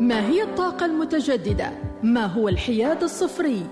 [0.00, 1.70] ما هي الطاقة المتجددة؟
[2.02, 3.66] ما هو الحياد الصفري؟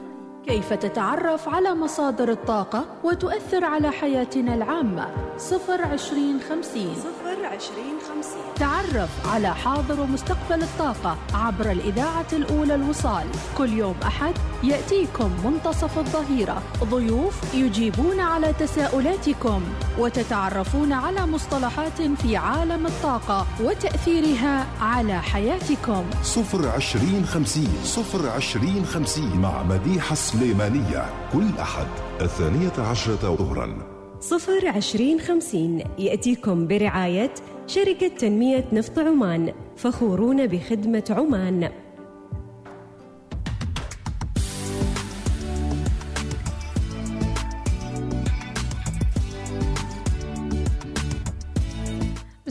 [0.47, 5.08] كيف تتعرف على مصادر الطاقة وتؤثر على حياتنا العامة؟
[5.39, 13.25] صفر عشرين خمسين صفر عشرين خمسين تعرف على حاضر ومستقبل الطاقة عبر الإذاعة الأولى الوصال
[13.59, 14.35] كل يوم أحد
[14.67, 16.62] يأتيكم منتصف الظهيرة.
[16.85, 19.62] ضيوف يجيبون على تساؤلاتكم
[19.98, 26.05] وتتعرفون على مصطلحات في عالم الطاقة وتأثيرها على حياتكم.
[26.23, 31.05] صفر عشرين خمسين صفر عشرين خمسين مع مديحة سليمانية.
[31.33, 31.87] كل أحد
[32.20, 33.78] الثانية عشرة ظهرا.
[34.20, 37.34] صفر عشرين خمسين يأتيكم برعاية
[37.67, 41.70] شركة تنمية نفط عمان فخورون بخدمة عمان.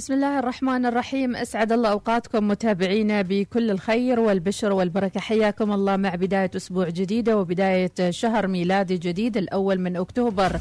[0.05, 1.36] بسم الله الرحمن الرحيم.
[1.36, 5.20] أسعد الله أوقاتكم متابعينا بكل الخير والبشر والبركة.
[5.20, 10.57] حياكم الله مع بداية أسبوع جديدة وبداية شهر ميلادي جديد الأول من أكتوبر.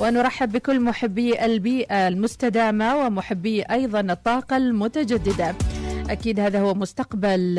[0.00, 5.54] ونرحب بكل محبي البيئة المستدامة ومحبي أيضا الطاقة المتجددة.
[6.10, 7.58] أكيد هذا هو مستقبل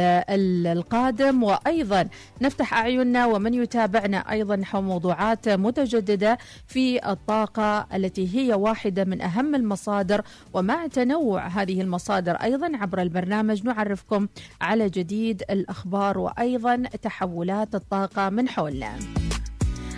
[0.67, 2.09] القادم وأيضا
[2.41, 9.55] نفتح أعيننا ومن يتابعنا أيضا نحو موضوعات متجددة في الطاقة التي هي واحدة من أهم
[9.55, 10.21] المصادر
[10.53, 14.27] ومع تنوع هذه المصادر أيضا عبر البرنامج نعرفكم
[14.61, 19.30] على جديد الأخبار وأيضا تحولات الطاقة من حولنا.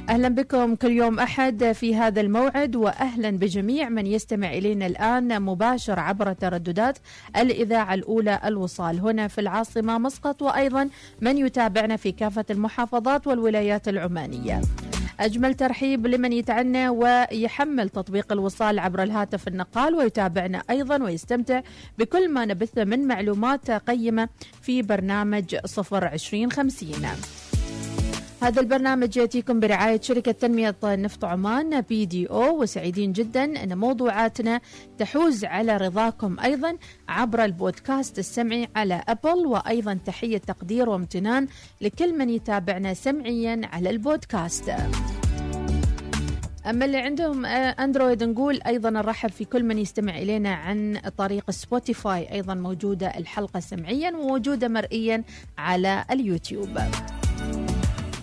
[0.10, 6.00] أهلا بكم كل يوم أحد في هذا الموعد واهلا بجميع من يستمع إلينا الآن مباشر
[6.00, 6.98] عبر ترددات
[7.38, 10.90] الإذاعة الأولى الوصال هنا في العاصمة مسقط وأيضا
[11.22, 14.62] من يتابعنا في كافة المحافظات والولايات العمانية.
[15.20, 21.62] أجمل ترحيب لمن يتعنى ويحمل تطبيق الوصال عبر الهاتف النقال ويتابعنا أيضا ويستمتع
[22.00, 24.30] بكل ما نبثه من معلومات قيمة
[24.62, 27.06] في برنامج صفر عشرين خمسين
[28.44, 34.62] هذا البرنامج يأتيكم برعاية شركة تنمية نفط عمان بي دي أو وسعيدين جدا أن موضوعاتنا
[34.98, 36.78] تحوز على رضاكم أيضا
[37.10, 41.48] عبر البودكاست السمعي على أبل وأيضا تحية تقدير وامتنان
[41.82, 44.74] لكل من يتابعنا سمعيا على البودكاست.
[46.70, 52.32] أما اللي عندهم أندرويد نقول أيضا نرحب في كل من يستمع إلينا عن طريق سبوتيفاي
[52.32, 55.24] أيضا موجودة الحلقة سمعيا وموجودة مرئيا
[55.58, 56.80] على اليوتيوب.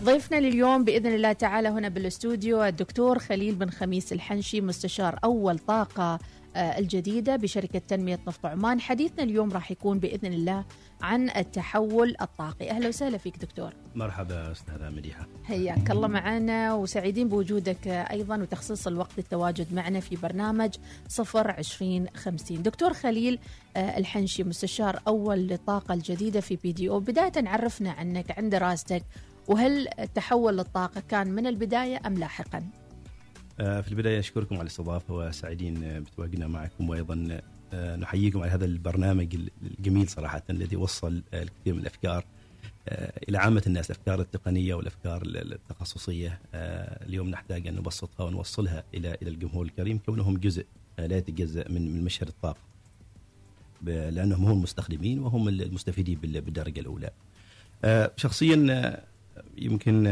[0.05, 6.19] ضيفنا لليوم بإذن الله تعالى هنا بالاستوديو الدكتور خليل بن خميس الحنشي مستشار أول طاقة
[6.57, 8.81] الجديدة بشركة تنمية نفط عمان.
[8.81, 10.65] حديثنا اليوم راح يكون بإذن الله
[11.03, 12.71] عن التحول الطاقي.
[12.71, 13.73] أهلا وسهلا فيك دكتور.
[13.95, 20.71] مرحبا أستاذة مديحه حياك الله معنا وسعيدين بوجودك أيضا وتخصيص الوقت التواجد معنا في برنامج
[21.09, 22.63] صفر عشرين خمسين.
[22.63, 23.39] دكتور خليل
[23.77, 27.01] الحنشي مستشار أول للطاقه الجديدة في بي دي أو.
[27.01, 29.03] بداية عرفنا عنك عن دراستك
[29.49, 32.63] وهل تحول للطاقة كان من البداية أم لاحقا؟
[33.59, 37.41] في البداية أشكركم على الاستضافة وسعيدين بتواجدنا معكم وأيضا
[37.75, 39.37] نحييكم على هذا البرنامج
[39.79, 42.25] الجميل صراحة الذي وصل الكثير من الأفكار
[43.29, 49.65] إلى عامة الناس الأفكار التقنية والأفكار التخصصية اليوم نحتاج أن نبسطها ونوصلها إلى إلى الجمهور
[49.67, 50.67] الكريم كونهم جزء
[50.99, 52.61] لا يتجزأ من من مشهد الطاقة
[53.87, 57.11] لأنهم هم المستخدمين وهم المستفيدين بالدرجة الأولى
[58.17, 58.57] شخصيا
[59.59, 60.07] يمكن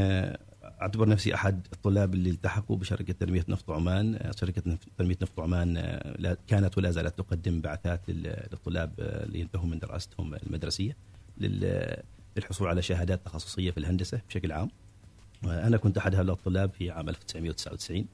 [0.64, 5.96] اعتبر نفسي أحد الطلاب اللي التحقوا بشركة تنمية نفط عمان، شركة تنمية نفط عمان
[6.46, 10.96] كانت ولا زالت تقدم بعثات للطلاب اللي ينتهوا من دراستهم المدرسية
[12.36, 14.70] للحصول على شهادات تخصصية في الهندسة بشكل عام.
[15.44, 18.06] أنا كنت احد هؤلاء الطلاب في عام 1999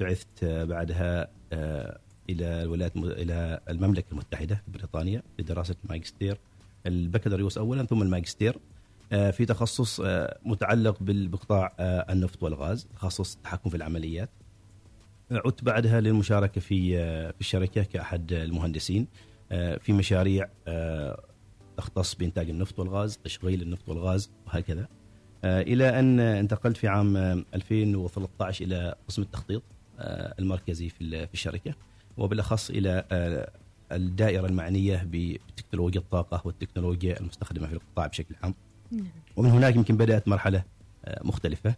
[0.00, 1.28] بعثت بعدها
[2.30, 6.38] إلى الولايات إلى المملكة المتحدة بريطانيا لدراسة الماجستير
[6.86, 8.56] البكالوريوس اولا ثم الماجستير.
[9.10, 10.00] في تخصص
[10.44, 11.74] متعلق بقطاع
[12.10, 14.30] النفط والغاز تخصص التحكم في العمليات.
[15.30, 16.96] عدت بعدها للمشاركة في
[17.32, 19.06] في الشركة كأحد المهندسين.
[19.80, 20.48] في مشاريع
[21.76, 24.88] تختص بإنتاج النفط والغاز تشغيل النفط والغاز وهكذا.
[25.44, 27.16] إلى أن انتقلت في عام
[27.54, 29.62] 2013 إلى قسم التخطيط
[30.38, 31.74] المركزي في الشركة.
[32.16, 33.04] وبالأخص إلى
[33.92, 38.54] الدائرة المعنية بتكنولوجيا الطاقة والتكنولوجيا المستخدمة في القطاع بشكل عام.
[39.36, 40.62] ومن هناك يمكن بدأت مرحلة
[41.24, 41.74] مختلفة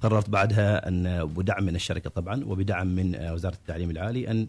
[0.00, 4.46] قررت بعدها أن بدعم من الشركة طبعا وبدعم من وزارة التعليم العالي أن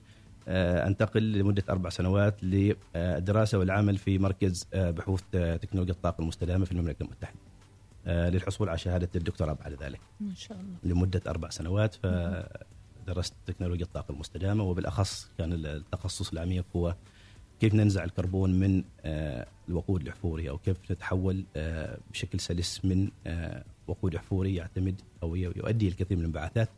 [0.88, 7.39] أنتقل لمدة أربع سنوات للدراسه والعمل في مركز بحوث تكنولوجيا الطاقة المستدامة في المملكة المتحدة.
[8.29, 10.00] للحصول على شهادة الدكتوراه بعد ذلك.
[10.19, 10.94] ما شاء الله.
[10.95, 16.95] لمدة أربع سنوات فدرست تكنولوجيا الطاقة المستدامة وبالأخص كان التخصص العميق هو
[17.59, 23.63] كيف ننزع الكربون من آه، الوقود الاحفوري أو كيف نتحول آه، بشكل سلس من آه،
[23.88, 26.69] وقود احفوري يعتمد أو يؤدي الكثير من الانبعاثات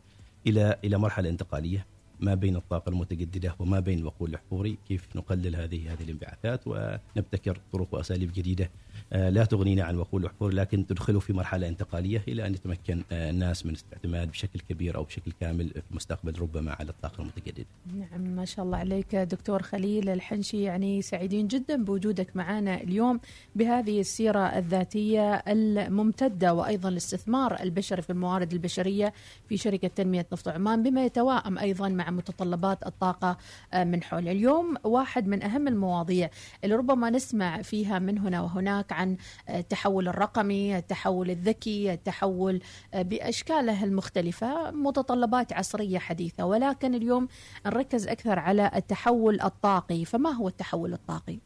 [0.46, 1.86] إلى إلى مرحلة انتقالية.
[2.20, 7.94] ما بين الطاقة المتجددة وما بين الوقود الاحفوري كيف نقلل هذه هذه الانبعاثات ونبتكر طرق
[7.94, 8.70] وأساليب جديدة
[9.12, 13.30] آه، لا تغنينا عن وقود الاحفوري لكن تدخله في مرحلة انتقالية إلى أن يتمكن آه،
[13.30, 17.66] الناس من الاعتماد بشكل كبير أو بشكل كامل في المستقبل ربما على الطاقة المتجددة.
[17.94, 23.20] نعم ما شاء الله عليك دكتور خليل الحنشي يعني سعيدين جدا بوجودك معنا اليوم
[23.54, 29.12] بهذه السيرة الذاتية الممتدة وأيضا الاستثمار البشري في الموارد البشرية
[29.48, 33.36] في شركة تنمية نفط عمان بما يتوائم أيضا مع متطلبات الطاقة
[33.72, 36.30] آه، من حول اليوم واحد من أهم المواضيع
[36.64, 39.16] اللي ربما نسمع فيها من هنا وهناك عن
[39.50, 42.60] التحول الرقمي التحول الذكي التحول
[42.94, 44.70] آه، بأشكاله المختلفة.
[44.70, 47.28] متطلبات عصرية حديثة ولكن اليوم
[47.66, 50.04] نركز أكثر على التحول الطاقي.
[50.04, 51.38] فما هو التحول الطاقي؟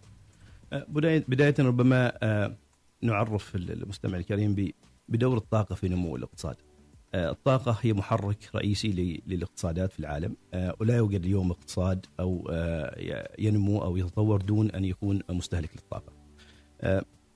[0.73, 0.87] آه،
[1.29, 2.57] بدايه ربما آه،
[3.03, 4.73] نعرف المستمع الكريم
[5.09, 6.57] بدور الطاقة في نمو الاقتصاد.
[7.15, 10.37] الطاقة هي محرك رئيسي للاقتصادات في العالم.
[10.81, 12.51] ولا يوجد اليوم اقتصاد أو
[13.39, 16.13] ينمو أو يتطور دون أن يكون مستهلك للطاقة.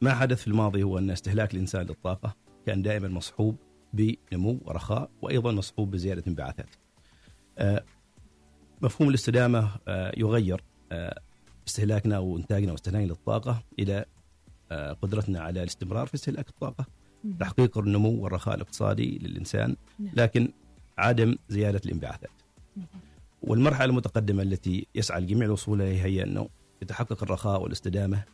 [0.01, 2.37] ما حدث في الماضي هو أن استهلاك الإنسان للطاقة
[2.67, 3.57] كان دائما مصحوب
[3.93, 6.69] بنمو ورخاء وأيضا مصحوب بزيادة انبعاثات.
[7.59, 7.85] آه،
[8.83, 11.21] مفهوم الاستدامة آه، يغير آه،
[11.69, 14.05] استهلاكنا وإنتاجنا واستهلاكنا للطاقة إلى
[15.03, 16.87] قدرتنا على الاستمرار في استهلاك الطاقة.
[17.41, 20.11] تحقيق النمو والرخاء الاقتصادي للإنسان نعم.
[20.17, 20.49] لكن
[20.99, 22.31] عدم زيادة الانبعاثات.
[23.43, 26.49] والمرحلة المتقدمة التي يسعى الجميع الوصول إليها هي أنه
[26.83, 28.25] يتحقق الرخاء والاستدامة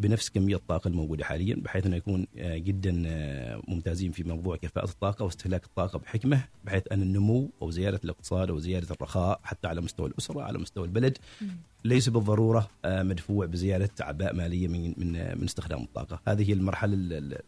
[0.00, 4.84] بنفس كمية الطاقة الموجودة حاليا بحيث إنه يكون آه، جدا آه، ممتازين في موضوع كفاءة
[4.84, 9.80] الطاقة واستهلاك الطاقة بحكمه بحيث أن النمو أو زيادة الاقتصاد أو زيادة الرخاء حتى على
[9.80, 11.18] مستوى الأسرة على مستوى البلد
[11.84, 16.96] ليس بالضرورة آه، مدفوع بزيادة أعباء مالية من من من استخدام الطاقة، هذه هي المرحلة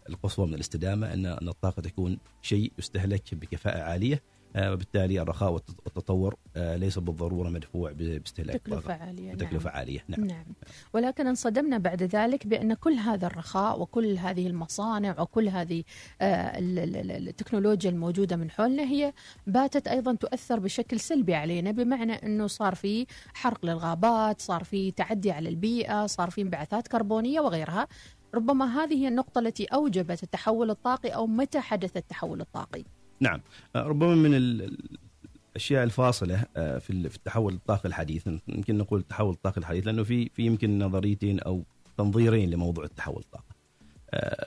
[0.08, 4.22] القصوى من الاستدامة أن أن الطاقة تكون شيء يستهلك بكفاءة عالية.
[4.58, 9.78] وبالتالي الرخاء والتطور آه، ليس بالضرورة مدفوع باستهلاك تكلفه عالية تكلفه نعم.
[9.78, 10.24] عالية نعم.
[10.24, 10.44] نعم
[10.92, 15.84] ولكن انصدمنا بعد ذلك بأن كل هذا الرخاء وكل هذه المصانع وكل هذه
[16.20, 19.12] آه، التكنولوجيا الموجودة من حولنا هي
[19.46, 25.30] باتت أيضا تؤثر بشكل سلبي علينا بمعنى أنه صار في حرق للغابات، صار في تعدي
[25.30, 27.88] على البيئة، صار في انبعاثات كربونية وغيرها.
[28.34, 32.84] ربما هذه هي النقطة التي أوجبت التحول الطاقي أو متى حدث التحول الطاقي؟
[33.20, 33.40] نعم.
[33.76, 38.26] آه، ربما من الأشياء الفاصلة آه، في التحول الطاقي الحديث.
[38.48, 41.64] يمكن نقول التحول الطاقي الحديث لأنه في في يمكن نظريتين أو
[41.98, 43.55] تنظيرين لموضوع التحول الطاقي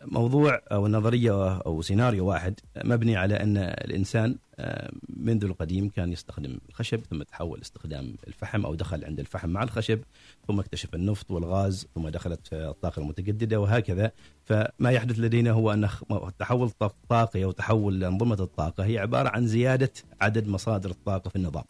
[0.06, 6.57] موضوع أو نظرية أو سيناريو واحد مبني على أن الإنسان آه، منذ القديم كان يستخدم
[6.69, 10.00] الخشب ثم تحول استخدام الفحم أو دخل عند الفحم مع الخشب
[10.47, 14.11] ثم اكتشف النفط والغاز ثم دخلت الطاقة المتجددة وهكذا
[14.45, 19.91] فما يحدث لدينا هو أن التحول الطاقي أو تحول أنظمة الطاقة هي عبارة عن زيادة
[20.21, 21.63] عدد مصادر الطاقة في النظام.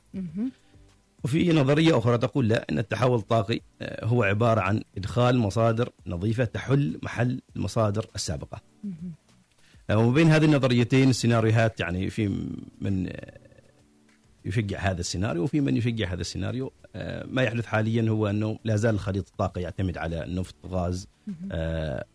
[1.24, 6.44] وفي نظرية أخرى تقول لا إن التحول الطاقي آه، هو عبارة عن إدخال مصادر نظيفة
[6.44, 8.62] تحل محل المصادر السابقة.
[9.90, 12.28] آه، وبين هذه النظريتين السيناريوهات يعني في
[12.82, 13.40] من آه،
[14.46, 16.74] يشجع هذا السيناريو وفي من يشجع هذا السيناريو
[17.26, 21.08] ما يحدث حاليا هو أنه لا زال خليط الطاقه يعتمد على نفط غاز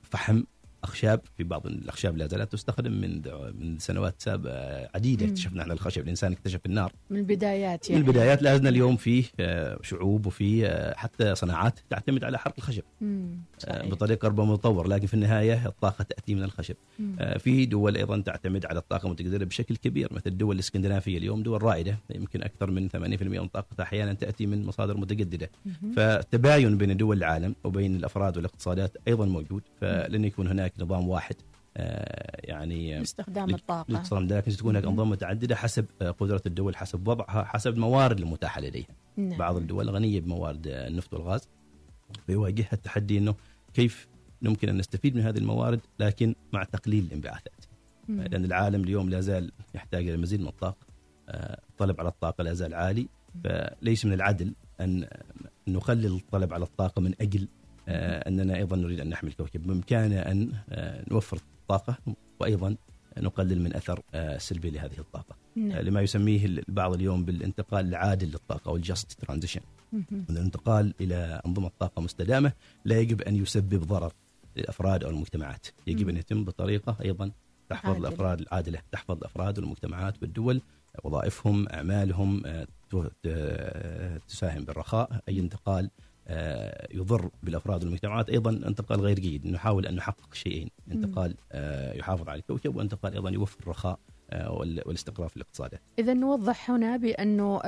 [0.03, 0.43] فحم
[0.85, 3.23] اخشاب في بعض الأخشاب لا زالت تستخدم من
[3.61, 5.27] من سنوات سابقة عديدة.
[5.27, 6.93] اكتشفنا إحنا الخشب الإنسان اكتشف النار.
[7.11, 8.03] من البدايات يعني.
[8.03, 12.55] من البدايات لا زلنا اليوم في آه، شعوب وفي آه، حتى صناعات تعتمد على حرق
[12.59, 12.83] الخشب.
[13.03, 13.27] آه،
[13.59, 13.87] صحيح.
[13.87, 16.75] بطريقة ربما متطور لكن في النهاية الطاقة تأتي من الخشب.
[16.99, 17.17] مم.
[17.39, 21.99] في دول أيضا تعتمد على الطاقة المتجددة بشكل كبير مثل الدول الإسكندنافية اليوم دول رائدة
[22.15, 25.51] يمكن أكثر من 80% من طاقتها أحيانا تأتي من مصادر متجددة.
[25.67, 25.93] مم.
[25.97, 31.37] فالتباين بين دول العالم وبين الأفراد والاقتصادات أيضا موجود فلن يكون هناك نظام واحد
[31.77, 33.93] آه، يعني استخدام الطاقة.
[33.93, 38.61] لاستخدام لكن ستكون هناك أنظمة متعددة حسب آه، قدرة الدول حسب وضعها حسب الموارد المتاحة
[38.61, 38.87] لديها.
[39.17, 39.39] نعم.
[39.39, 41.49] بعض الدول غنية بموارد آه، النفط والغاز
[42.27, 43.35] فيواجهها التحدي أنه
[43.75, 44.09] كيف
[44.43, 47.65] يمكن أن نستفيد من هذه الموارد لكن مع تقليل الانبعاثات.
[48.09, 50.87] لأن العالم اليوم لا زال يحتاج إلى مزيد من الطاقة
[51.29, 53.09] الطلب على الطاقة لا زال عالي
[53.45, 55.07] فليس من العدل أن
[55.69, 57.49] نقلل الطلب على الطاقة من أجل
[57.89, 59.67] أننا أيضا نريد أن نحمي الكوكب.
[59.67, 60.53] بإمكاننا أن
[61.11, 61.99] نوفر الطاقة
[62.41, 62.77] وأيضا
[63.19, 65.37] نقلل من أثر آه، سلبي لهذه الطاقة.
[65.57, 65.73] نعم.
[65.73, 69.61] آه، لما يسميه البعض اليوم بالانتقال العادل للطاقة أو ال just transition.
[70.31, 72.53] الانتقال إلى أنظمة طاقة مستدامة
[72.85, 74.13] لا يجب أن يسبب ضرر
[74.57, 75.67] للأفراد أو المجتمعات.
[75.87, 77.31] يجب أن يتم بطريقة أيضا
[77.71, 78.01] تحفظ عادل.
[78.07, 80.61] الأفراد العادلة تحفظ الأفراد والمجتمعات والدول
[81.05, 82.67] وظائفهم أعمالهم آه،
[84.29, 85.21] تساهم بالرخاء.
[85.29, 86.14] أي انتقال آه،
[86.95, 88.29] يضر بالأفراد والمجتمعات.
[88.31, 90.69] أيضا انتقال غير جيد نحاول أن نحقق شيئين.
[90.93, 93.99] انتقال آه، يحافظ على الكوكب وانتقال أيضا يوفر الرخاء
[94.31, 95.79] آه، وال- والاستقرار في الاقتصاد.
[95.99, 97.59] إذا نوضح هنا بأنه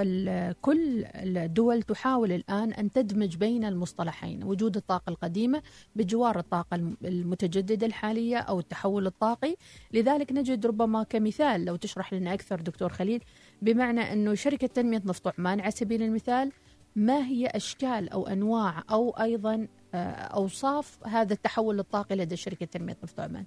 [0.52, 4.44] كل الدول تحاول الآن أن تدمج بين المصطلحين.
[4.44, 5.62] وجود الطاقة القديمة
[5.96, 9.56] بجوار الطاقة الم- المتجددة الحالية أو التحول الطاقي.
[9.92, 13.22] لذلك نجد ربما كمثال لو تشرح لنا أكثر دكتور خليل
[13.62, 16.52] بمعنى أنه شركة تنمية نفط عمان على سبيل المثال
[16.96, 22.96] ما هي أشكال أو أنواع أو أيضا آه، أوصاف هذا التحول الطاقي لدى شركة تنمية
[23.02, 23.44] نفط عمان؟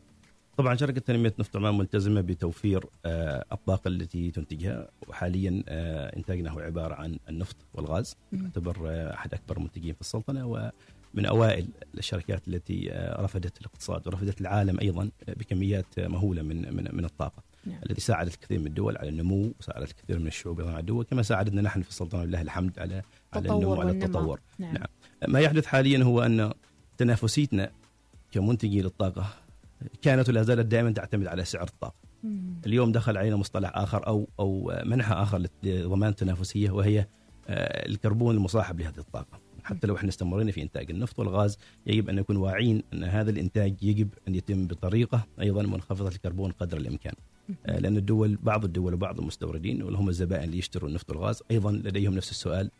[0.60, 4.88] طبعا شركة تنمية نفط عمان ملتزمة بتوفير آه، الطاقة التي تنتجها.
[5.08, 8.16] وحاليا آه، إنتاجنا هو عبارة عن النفط والغاز.
[8.34, 10.46] آه، أحد أكبر المنتجين في السلطنة.
[10.46, 12.90] ومن أوائل الشركات التي
[13.20, 17.44] رفدت الاقتصاد ورفدت العالم أيضا بكميات مهولة من من من الطاقة.
[17.66, 17.80] نعم.
[17.90, 21.22] التي ساعدت كثير من الدول على النمو وساعدت كثير من الشعوب أيضا على الدول كما
[21.22, 23.02] ساعدتنا نحن في السلطنة لله الحمد على
[23.34, 23.92] على النمو وعلى.
[23.92, 24.74] التطور نعم.
[24.74, 24.88] نعم.
[25.28, 26.52] ما يحدث حاليا هو أن
[26.98, 27.72] تنافسيتنا
[28.32, 29.26] كمنتجي للطاقة
[30.02, 31.96] كانت ولا زالت دائما تعتمد على سعر الطاقة.
[32.24, 32.62] مم.
[32.66, 37.00] اليوم دخل علينا مصطلح آخر أو أو منحى آخر لضمان التنافسيه وهي
[37.48, 39.40] آه، الكربون المصاحب لهذه الطاقة.
[39.64, 41.58] حتى لو إحنا استمرينا في إنتاج النفط والغاز
[41.88, 46.78] يجب أن نكون واعين أن هذا الإنتاج يجب أن يتم بطريقة أيضا منخفضة الكربون قدر
[46.78, 47.14] الإمكان.
[47.66, 51.72] آه، لأن الدول بعض الدول وبعض المستوردين واللي هم الزبائن اللي يشتروا النفط والغاز أيضا
[51.72, 52.72] لديهم نفس السؤال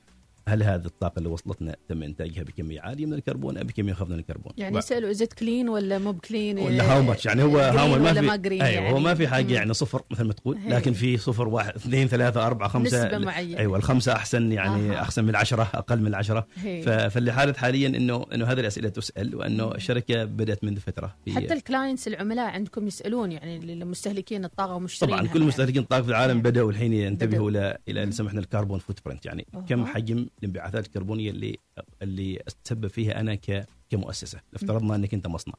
[0.50, 4.20] هل هذه الطاقة اللي وصلتنا تم إنتاجها بكمية عالية من الكربون أم بكمية منخفضه من
[4.20, 7.88] الكربون؟ يعني يسألوا إذا clean ولا مو ب clean ولا how much يعني هو how
[8.00, 8.92] ما في أيوه يعني.
[8.92, 9.54] هو ما في حاجة.
[9.54, 10.70] يعني صفر مثل ما تقول هي.
[10.70, 13.58] لكن في صفر واحد اثنين ثلاثة أربعة خمسة نسبة معينة.
[13.60, 15.02] أيوه الخمسة أحسن يعني آها.
[15.02, 16.48] أحسن من العشرة أقل من العشرة.
[16.64, 21.32] ف- فاللي حالت حاليا انه إنه هذه الأسئلة تسأل وإنه الشركة بدأت منذ فترة في
[21.36, 26.10] حتى ال clients العملاء عندكم يسألون يعني المستهلكين الطاقة ومشترين طبعا كل مستهلكين الطاقة في
[26.10, 26.42] العالم.
[26.42, 27.50] بدأوا الحين ينتبهوا.
[27.50, 29.48] إلى إلى سمحنا ال carbon footprint يعني.
[29.70, 31.58] كم حجم الانبعاثات الكربونيه اللي
[32.02, 34.40] اللي اتسبب فيها أنا ك كمؤسسة.
[34.54, 35.54] افترضنا إنك أنت مصنع.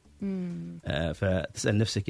[0.85, 2.05] آه، فتسأل نفسك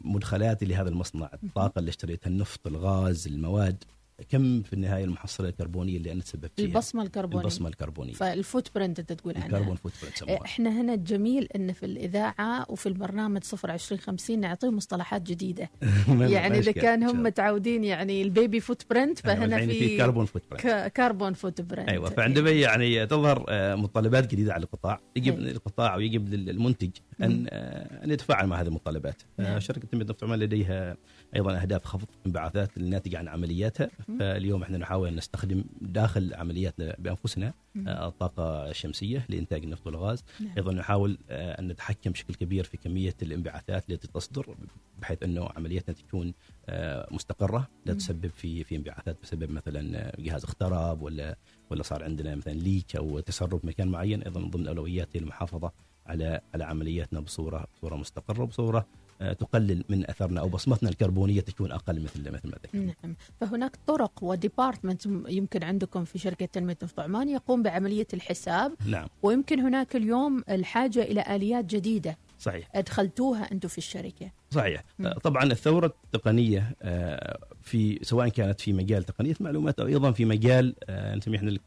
[0.00, 3.84] مدخلاتي لهذا المصنع الطاقة اللي اشتريتها النفط الغاز المواد.
[4.28, 7.44] كم في النهاية المحصلة الكربونية اللي أنا تسببت فيها؟ البصمة الكربونية.
[7.44, 8.12] البصمة الكربونية.
[8.12, 9.46] فال foot print أنت تقول عنها.
[9.46, 10.44] ال carbon footprint يسموها.
[10.44, 15.70] إحنا هنا الجميل إن في الإذاعة وفي البرنامج صفر عشرين خمسين نعطيهم مصطلحات جديدة.
[16.08, 20.92] يعني إذا كان هم متعودين يعني ال baby footprint فهنا في في carbon footprint.
[20.96, 21.88] carbon footprint.
[21.88, 25.50] أيوه فعندما يعني تظهر آه، متطلبات جديدة على القطاع يجب أيوة.
[25.50, 26.90] للقطاع ويجب للمنتج
[27.22, 29.52] أن آه، أن يتفاعل مع هذه المتطلبات نعم.
[29.54, 30.96] آه، شركة تنميه نفط عمان لديها
[31.36, 33.90] أيضا أهداف خفض انبعاثات الناتجه عن عملياتها.
[34.18, 37.52] فاليوم إحنا نحاول أن نستخدم داخل عملياتنا بأنفسنا
[37.86, 40.24] آه، الطاقة الشمسية لإنتاج النفط والغاز.
[40.40, 40.52] نعم.
[40.56, 44.56] أيضا نحاول آه، أن نتحكم بشكل كبير في كمية الانبعاثات التي تصدر
[44.98, 46.34] بحيث أنه عملياتنا تكون
[46.68, 51.36] آه، مستقرة لا تسبب في في انبعاثات بسبب مثلا جهاز اخترب ولا
[51.70, 54.22] ولا صار عندنا مثلا ليك أو تسرب مكان معين.
[54.22, 55.72] أيضا ضمن أولوياتي المحافظة
[56.06, 58.86] على على عملياتنا بصورة بصورة مستقرة وبصورة
[59.20, 62.94] تقلل من أثرنا أو بصمتنا الكربونية تكون أقل مثل مثل ما ذكرنا.
[63.04, 63.16] نعم.
[63.40, 68.74] فهناك طرق وديبارتمنت يمكن عندكم في شركة تنمية نفط عمان يقوم بعملية الحساب.
[68.86, 69.08] نعم.
[69.22, 72.68] ويمكن هناك اليوم الحاجة إلى آليات جديدة صحيح.
[72.74, 74.30] أدخلتوها أنتم في الشركة.
[74.50, 74.84] صحيح.
[74.98, 75.06] مم.
[75.06, 77.38] آه، طبعا الثورة التقنية آه،
[77.70, 81.53] في سواء كانت في مجال تقنية المعلومات أو أيضا في مجال آه، نسميه إحنا ال
[81.53, 81.60] c-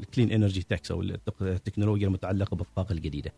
[0.00, 1.02] ال clean energy techs أو
[1.42, 3.32] التكنولوجيا المتعلقة بالطاقة الجديدة.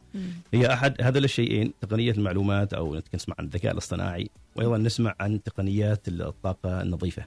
[0.54, 6.08] هي أحد هذول الشيئين تقنية المعلومات أو نسمع عن الذكاء الاصطناعي وأيضا نسمع عن تقنيات
[6.08, 7.24] الطاقة النظيفة.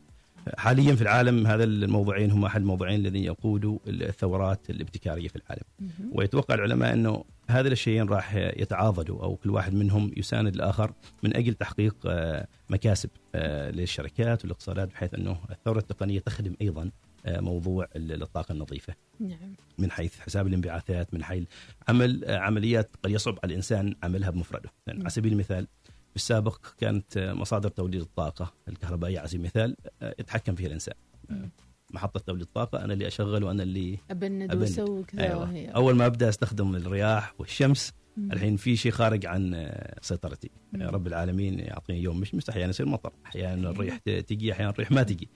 [0.58, 5.64] حاليا في العالم هذا الموضوعين هم أحد الموضوعين الذين يقودوا الثورات الابتكارية في العالم.
[6.12, 11.54] ويتوقع العلماء إنه هذا الشيئين راح يتعاضدوا أو كل واحد منهم يساند الآخر من أجل
[11.54, 16.92] تحقيق آه، مكاسب آه، للشركات والاقتصادات بحيث أنه الثورة التقنية تخدم أيضا
[17.26, 18.94] آه، موضوع الطاقة النظيفة.
[19.20, 19.56] نعم.
[19.78, 21.44] من حيث حساب الانبعاثات من حيث
[21.88, 24.70] عمل عمليات قد يصعب على الإنسان عملها بمفرده.
[24.88, 25.68] يعني على سبيل المثال
[26.10, 29.76] في السابق كانت مصادر توليد الطاقة الكهربائية على سبيل المثال
[30.20, 30.96] يتحكم فيها الإنسان.
[31.32, 31.50] آه،
[31.94, 34.64] محطة توليد الطاقه أنا اللي أشغل وأنا اللي ابند أبند.
[34.64, 35.70] وسوي كذا أيوة.
[35.70, 38.32] أول ما أبدأ أستخدم الرياح والشمس مم.
[38.32, 40.84] الحين في شيء خارج عن آه، سيطرتي مم.
[40.84, 45.04] رب العالمين يعطيني يوم مش مش أحيانا يصير مطر أحيانا الريح تجي أحيانا الريح ما
[45.04, 45.30] تجي.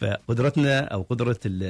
[0.00, 1.62] فقدرتنا أو قدرة ال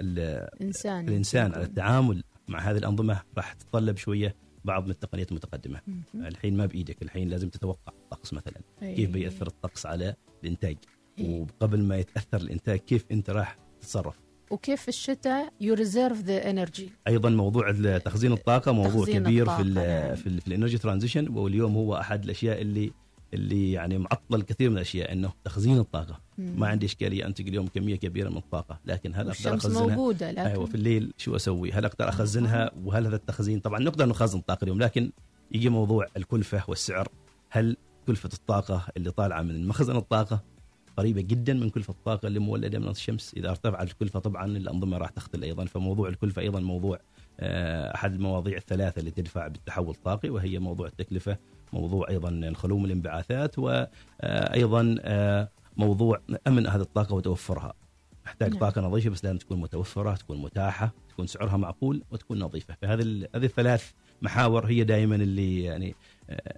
[0.00, 0.18] ال
[0.62, 4.34] انسان الإنسان على التعامل مع هذه الأنظمة راح تتطلب شوية
[4.64, 6.26] بعض من التقنيات المتقدمة مم.
[6.26, 8.94] الحين ما بإيدك الحين لازم تتوقع الطقس مثلا أي.
[8.94, 10.76] كيف بيأثر الطقس على الإنتاج.
[11.20, 14.20] وقبل ما يتأثر الإنتاج كيف أنت راح تتصرف.
[14.50, 19.62] وكيف في الشتاء you reserve the energy أيضا موضوع تخزين الطاقة موضوع تخزين كبير الطاقة،
[19.62, 20.14] في ال نعم.
[20.14, 22.92] في, ال في ال energy transition واليوم هو أحد الأشياء اللي
[23.34, 26.20] اللي يعني معطل كثير من الأشياء إنه تخزين الطاقة.
[26.38, 26.60] مم.
[26.60, 30.40] ما عندي إشكالية انتج اليوم كمية كبيرة من الطاقة لكن هل أقدر أخزنها؟ موجودة لكن
[30.40, 34.64] أيوه في الليل شو أسوي؟ هل أقدر أخزنها؟ وهل هذا التخزين؟ طبعا نقدر نخزن طاقه
[34.64, 35.10] اليوم لكن
[35.52, 37.08] يجي موضوع الكلفة والسعر.
[37.50, 40.44] هل كلفة الطاقة اللي طالعة من مخزن الطاقة
[40.96, 43.34] قريبة جدا من كلفة الطاقة اللي مولدة من الشمس.
[43.36, 45.64] إذا ارتفعت الكلفة طبعا الانظمه راح تختل أيضا.
[45.64, 46.98] فموضوع الكلفة أيضا موضوع
[47.40, 51.36] آه، أحد المواضيع الثلاثة اللي تدفع بالتحول الطاقي وهي موضوع التكلفة
[51.72, 57.74] موضوع أيضا الخلو من الانبعاثات وأيضا آه، موضوع أمن هذه الطاقة وتوفرها.
[58.26, 58.60] نحتاج نعم.
[58.60, 62.76] طاقة نظيفة بس لازم تكون متوفرة تكون متاحة تكون سعرها معقول وتكون نظيفة.
[62.82, 63.90] فهذه هذه الثلاث
[64.22, 65.94] محاور هي دائما اللي يعني آه،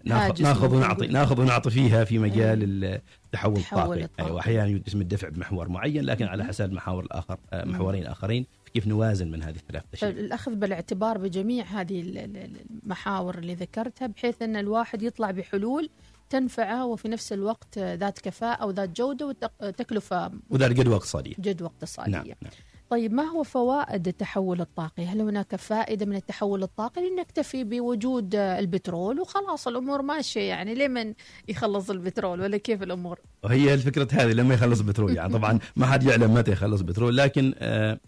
[0.04, 0.74] ناخذ هاجس ناخذ.
[0.74, 2.84] ونعطي ناخذ ونعطي فيها في مجال
[3.24, 4.08] التحول الطاقي.
[4.20, 8.86] أيوه أحيانا يتم الدفع بمحور معين لكن على حساب المحاور الآخر آه، محورين آخرين كيف
[8.86, 14.42] نوازن من هذه الثلاث أشياء؟ الأخذ بالاعتبار بجميع هذه ال- ال- المحاور اللي ذكرتها بحيث
[14.42, 15.90] أن الواحد يطلع بحلول
[16.30, 22.26] تنفعه وفي نفس الوقت ذات كفاءة وذات جودة وتكلفة وذلك قد واقتصاديه جد واقتصادية نعم
[22.26, 22.52] نعم.
[22.90, 29.20] طيب ما هو فوائد التحول الطاقي؟ هل هناك فائدة من التحول الطاقي؟ لنكتفي بوجود البترول
[29.20, 31.14] وخلاص الأمور ماشية يعني لمن
[31.48, 36.02] يخلص البترول ولا كيف الأمور؟ وهي الفكرة هذه لما يخلص بترول يعني طبعا ما حد
[36.02, 38.00] يعلم متى يخلص بترول لكن آه،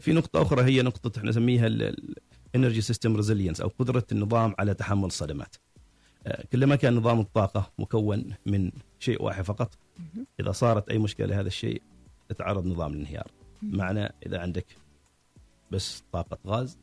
[0.00, 4.74] في نقطة أخرى هي نقطة إحنا نسميها ال energy system resilience أو قدرة النظام على
[4.74, 5.56] تحمل الصدمات.
[6.26, 9.78] آه، كلما كان نظام الطاقة مكون من شيء واحد فقط
[10.40, 11.82] إذا صارت أي مشكلة لهذا الشيء
[12.30, 13.37] يتعرض نظام للانهيار.
[13.62, 14.66] معنى إذا عندك
[15.70, 16.78] بس طاقة غاز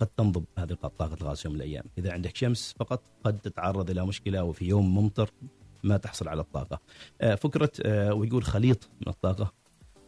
[0.00, 1.84] قد تنضب هذه طاقة الغاز يوم من الأيام.
[1.98, 5.30] إذا عندك شمس فقط قد تتعرض إلى مشكلة وفي يوم ممطر
[5.84, 6.80] ما تحصل على الطاقة.
[7.20, 9.52] آه، فكرة آه، ويقول خليط من الطاقة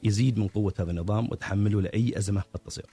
[0.03, 2.87] يزيد من قوة هذا النظام وتحمله لأي أزمة قد تصير.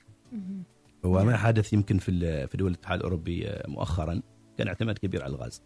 [1.03, 4.21] وما حدث يمكن في في دول الاتحاد الأوروبي آه، مؤخرا
[4.57, 5.61] كان اعتماد كبير على الغاز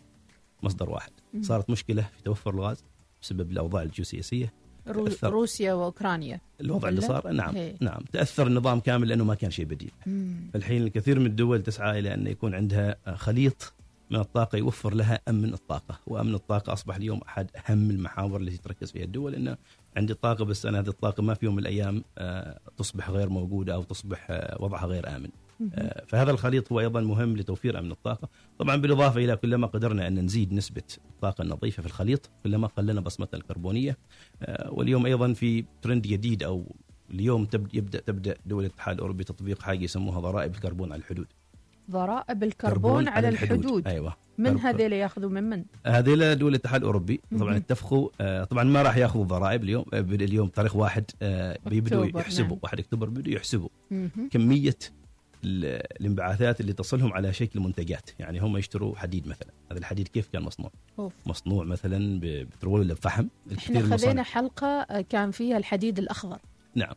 [0.64, 1.12] مصدر واحد.
[1.42, 2.86] صارت مشكلة في توفر الغاز
[3.22, 4.54] بسبب الأوضاع الجيوسياسية
[4.88, 5.30] رو- تأثر.
[5.32, 7.76] روسيا وأوكرانيا الوضع اللي؟ صار نعم هي.
[7.80, 9.92] نعم تأثر النظام كامل لأنه ما كان شيء بديل
[10.56, 13.74] الحين الكثير من الدول تسعى إلى أن يكون عندها خليط
[14.10, 18.92] من الطاقة يوفر لها أمن الطاقة، وأمن الطاقة أصبح اليوم أحد أهم المحاور التي تركز
[18.92, 19.58] فيها الدول إنه
[19.98, 23.74] عندي طاقة بس أنا هذه الطاقة ما في يوم من الأيام آه، تصبح غير موجودة
[23.74, 25.30] أو تصبح آه، وضعها غير آمن.
[25.74, 30.20] آه، فهذا الخليط هو أيضا مهم لتوفير أمن الطاقة، طبعا بالإضافة إلى كلما قدرنا أن
[30.20, 33.98] نزيد نسبة الطاقة النظيفة في الخليط كلما قلنا بصمتنا الكربونية.
[34.44, 36.76] آه، واليوم أيضا في ترند جديد أو
[37.12, 41.28] اليوم تبدا يبدأ تبدأ دول الاتحاد الأوروبي تطبيق حاجة يسموها ضرائب الكربون على الحدود.
[41.92, 43.88] ضرائب الكربون على الحدود.
[43.88, 44.16] أيوه.
[44.38, 47.22] من هذيل ياخذوا من من؟ هذيلا دول الاتحاد الأوروبي.
[47.40, 47.58] طبعا.
[47.58, 48.10] اتفقوا.
[48.22, 49.86] آه، طبعا ما راح يأخذوا ضرائب اليوم.
[49.94, 52.48] آه، اليوم تاريخ واحد آه، بيبدوا يحسبوا.
[52.48, 52.60] نعم.
[52.64, 53.70] 1 أكتوبر بدوا يحسبوا.
[54.32, 54.78] كمية
[55.44, 58.10] الانبعاثات اللي تصلهم على شكل منتجات.
[58.20, 59.50] يعني هم يشتروا حديد مثلا.
[59.72, 61.14] هذا الحديد كيف كان مصنوع؟ أوف.
[61.26, 63.28] مصنوع مثلا ببترول ولا بفحم؟
[63.58, 66.40] إحنا خذينا حلقة آه، كان فيها الحديد الأخضر.
[66.76, 66.94] نعم.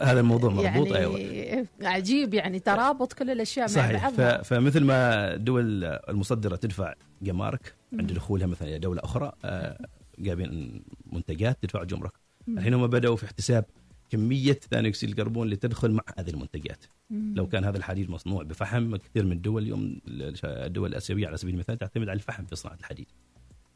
[0.00, 1.66] هذا الموضوع مربوط يعني أيوه.
[1.82, 4.08] عجيب يعني ترابط كل الأشياء مع صحيح.
[4.08, 4.20] ف...
[4.20, 9.86] بعضها فمثل ما الدول المصدرة تدفع جمارك عند دخولها مثلا إلى دولة أخرى آه،
[10.18, 12.12] جايبين منتجات تدفع جمرك.
[12.48, 13.64] الحين هم بدأوا في احتساب
[14.10, 16.84] كمية ثاني أكسيد الكربون اللي تدخل مع هذه المنتجات.
[17.10, 20.00] لو كان هذا الحديد مصنوع بفحم كثير من الدول اليوم
[20.44, 23.06] الدول الآسيوية على سبيل المثال تعتمد على الفحم في صناعة الحديد.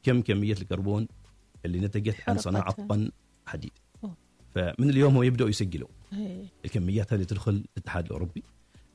[0.02, 1.08] كم كمية الكربون
[1.64, 2.72] اللي نتجت عن صناعة.
[2.72, 3.10] طن
[3.46, 3.72] حديد.
[4.04, 4.16] أوه.
[4.54, 5.88] فمن اليوم هو يبداوا يسجلوا.
[6.12, 6.44] إيه.
[6.64, 8.42] الكميات هذه تدخل الاتحاد الأوروبي.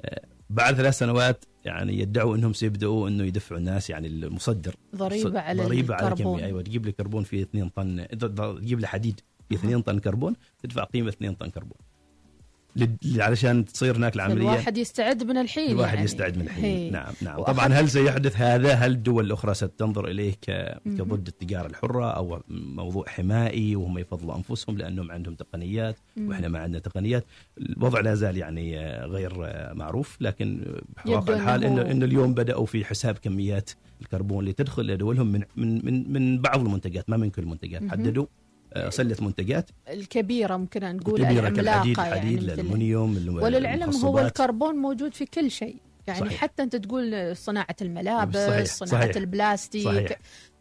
[0.01, 4.75] آه، بعد ثلاث سنوات يعني يدعوا إنهم سيبدأوا إنه يدفعوا الناس يعني المصدر.
[4.95, 6.35] ضريبة على ضريبة على الكربون.
[6.37, 8.07] كميه أيوه تجيب لي كربون في 2 طن
[8.59, 11.77] تجيب لي حديد في 2 طن كربون تدفع قيمة 2 طن كربون.
[13.17, 14.41] علشان تصير هناك العملية.
[14.41, 16.05] الواحد يستعد من الحين الواحد يعني.
[16.05, 16.63] يستعد من الحين.
[16.65, 16.89] هي.
[16.89, 17.37] نعم نعم.
[17.39, 22.41] وأخذ- طبعا هل سيحدث هذا؟ هل الدول الأخرى ستنظر إليه ك- كضد التجارة الحرة أو
[22.49, 27.25] موضوع حمائي وهم يفضلوا أنفسهم لأنهم عندهم تقنيات وإحنا ما عندنا تقنيات؟
[27.57, 32.65] الوضع لا زال يعني آه، غير آه، معروف لكن بواقع الحال أنه انه اليوم بدأوا
[32.65, 33.69] في حساب كميات
[34.01, 38.25] الكربون اللي تدخل لدولهم من من من من بعض المنتجات ما من كل المنتجات حددوا
[38.89, 41.53] سلة منتجات الكبيرة ممكن نقول كبيره العملاقة
[41.83, 44.19] كالحديد يعني الحديد الالومنيوم الم- وللعلم هو.
[44.19, 45.75] الكربون موجود في كل شيء
[46.07, 46.19] يعني.
[46.19, 46.41] صحيح.
[46.41, 48.65] حتى أنت تقول صناعة الملابس صحيح.
[48.65, 49.15] صناعة صحيح.
[49.15, 50.17] البلاستيك صحيح.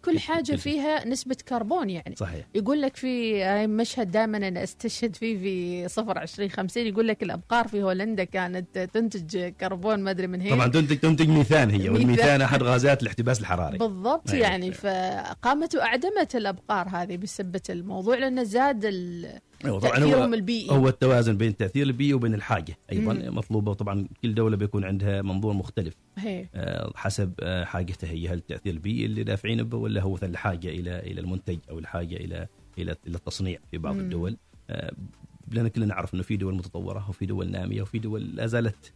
[0.07, 2.15] كل حاجة فيها نسبة كربون يعني.
[2.17, 2.47] صحيح.
[2.55, 7.69] يقول لك في مشهد دائما أنا أستشهد فيه في صفر 20 50 يقول لك الأبقار
[7.69, 11.93] في هولندا كانت تنتج كربون ما أدري من هي طبعا تنتج تنتج ميثان هي ميثان.
[11.95, 13.79] والميثان أحد غازات الاحتباس الحراري.
[13.79, 14.47] بالضبط أيوة.
[14.47, 20.89] يعني فقامت وأعدمت الأبقار هذه بسبة الموضوع لأنه زاد ال- أيوة طبعا هو البيئي هو
[20.89, 23.37] التوازن بين التأثير البيئي وبين الحاجة أيضا مم.
[23.37, 26.47] مطلوبة طبعا كل دولة بيكون عندها منظور مختلف هي.
[26.55, 30.69] آه، حسب آه، حاجته هي هل التأثير البيئي اللي دافعين به ولا هو مثلا الحاجة
[30.69, 32.47] إلى إلى المنتج أو الحاجة إلى
[32.79, 34.01] إلى إلى التصنيع في بعض مم.
[34.01, 34.37] الدول
[34.71, 34.93] آه،
[35.51, 38.93] لأن كلنا نعرف إنه في دول متطورة وفي دول نامية وفي دول لا زالت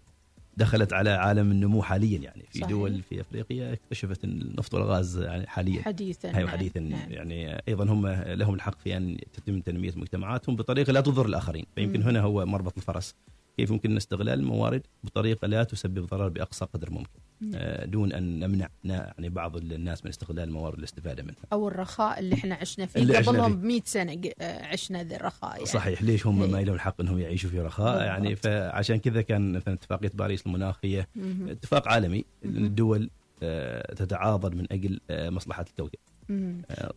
[0.56, 2.70] دخلت على عالم النمو حاليا يعني في صحيح.
[2.70, 7.10] دول في أفريقيا اكتشفت النفط والغاز يعني حاليا حديثا هاي نعم، حديثا نعم.
[7.10, 12.00] يعني أيضا هم لهم الحق في أن تتم تنمية مجتمعاتهم بطريقة لا تضر الآخرين فيمكن
[12.00, 12.06] مم.
[12.06, 13.14] هنا هو مربط الفرس
[13.60, 17.20] كيف يمكن استغلال الموارد بطريقة لا تسبب ضرر بأقصى قدر ممكن.
[17.54, 22.34] آه، دون أن نمنع يعني بعض الناس من استغلال الموارد والاستفاده منها أو الرخاء اللي
[22.34, 23.56] إحنا عشنا فيه اللي قبلهم.
[23.56, 26.50] ب 100 سنة آه، عشنا ذا الرخاء يعني صحيح ليش هم إيه.
[26.50, 28.06] ما لهم الحق إنهم يعيشوا في رخاء بالضبط.
[28.06, 31.48] يعني فعشان كذا كان مثلا اتفاقيه باريس المناخ هي مهم.
[31.48, 32.24] اتفاق عالمي.
[32.44, 33.10] الدول
[33.42, 35.98] آه، تتعاضد من أجل مصلحة الكوكب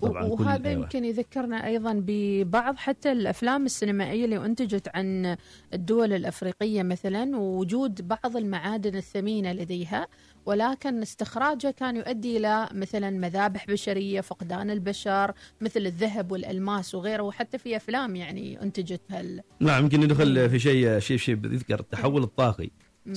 [0.02, 0.82] طبعا كل- وهذا أيوة.
[0.84, 5.38] يمكن يذكرنا أيضا ببعض حتى الأفلام السينمائية اللي أنتجت عن
[5.74, 10.08] الدول الأفريقية مثلا ووجود بعض المعادن الثمينة لديها
[10.46, 17.58] ولكن استخراجها كان يؤدي إلى مثلا مذابح بشرية فقدان البشر مثل الذهب والألماس وغيره وحتى
[17.58, 22.69] في أفلام يعني انتجت هال نعم يمكن ندخل في شيء شيء شيء يذكر التحول الطاقي.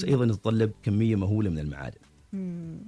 [0.05, 1.99] أيضا يتطلب كمية مهولة من المعادن.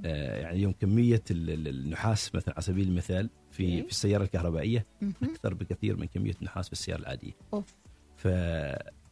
[0.04, 3.82] آه، يعني اليوم كمية ال- ال- النحاس مثلا على سبيل المثال في إيه.
[3.82, 4.86] في السيارة الكهربائية.
[5.22, 7.74] أكثر بكثير من كمية النحاس في السيارة العادية أوف.
[8.16, 8.28] ف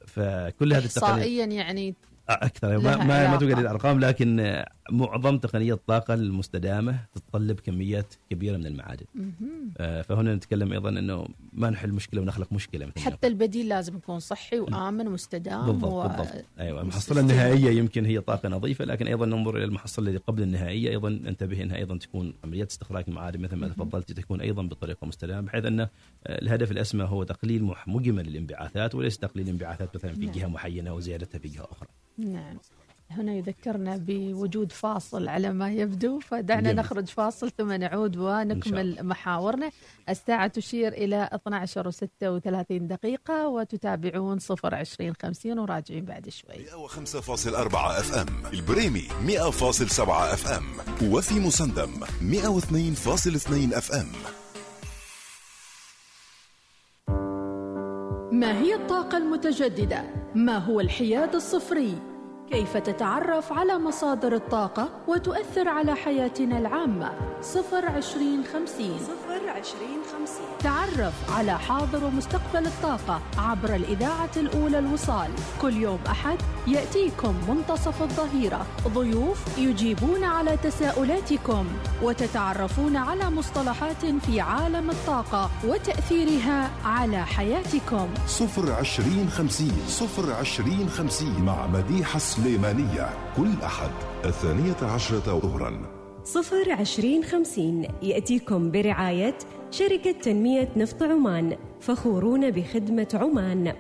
[0.07, 1.95] فكل هذه التقنيات احصائيا يعني
[2.29, 3.37] أكثر ما ما, ما.
[3.37, 9.05] توجد الأرقام لكن معظم تقنيات الطاقة المستدامة تتطلب كميات كبيرة من المعادن.
[9.79, 14.19] آه، فهنا نتكلم أيضا إنه ما نحل مشكلة ونخلق مشكلة مثل حتى البديل لازم يكون
[14.21, 17.21] صحي وآمن ومستدام بالضبط و- بالضبط أيوه المحصلة.
[17.21, 21.63] النهائية يمكن هي طاقة نظيفة لكن أيضا ننظر إلى المحصلة اللي قبل النهائية أيضا ننتبه
[21.63, 23.69] إنها أيضا تكون عمليات استخراج المعادن مثل ما.
[23.69, 25.89] تفضلت تكون أيضا بطريقة مستدامة بحيث أن آه،
[26.27, 30.35] الهدف الأسمى هو تقليل مجمل الانبعاثات وليس تقليل الانبعاثات مثلا في نعم.
[30.35, 31.89] جهة معينة وزيادتها في جهة أخرى.
[32.19, 32.59] نعم.
[33.11, 36.21] هنا يذكرنا بوجود فاصل على ما يبدو.
[36.21, 36.77] فدعنا جميل.
[36.77, 39.71] نخرج فاصل ثم نعود ونكمل محاورنا.
[40.09, 46.67] الساعة تشير إلى 12 و36 دقيقة وتتابعون 0 20 50 وراجعين بعد شوي.
[46.89, 48.27] 105.4 FM.
[48.53, 50.65] البريمي 100.7 FM.
[51.13, 54.07] وفي مسندم 102.2 FM.
[58.37, 60.03] ما هي الطاقة المتجددة؟
[60.35, 61.99] ما هو الحياد الصفري؟
[62.51, 69.36] كيف تتعرف على مصادر الطاقة وتؤثر على حياتنا العامة؟ صفر عشرين خمسين صفر
[69.67, 70.47] عشرين خمسين.
[70.59, 75.31] تعرف على حاضر ومستقبل الطاقة عبر الإذاعة الأولى الوصال.
[75.63, 78.67] كل يوم أحد يأتيكم منتصف الظهيرة.
[78.89, 81.67] ضيوف يجيبون على تساؤلاتكم
[82.03, 88.09] وتتعرفون على مصطلحات في عالم الطاقة وتأثيرها على حياتكم.
[88.27, 93.11] صفر عشرين خمسين صفر عشرين خمسين مع مديحة سليمانية.
[93.37, 93.91] كل أحد
[94.25, 95.97] الثانية عشرة ظهرا.
[96.25, 99.39] صفر عشرين خمسين يأتيكم برعاية
[99.71, 103.73] شركة تنمية نفط عمان فخورون بخدمة عمان.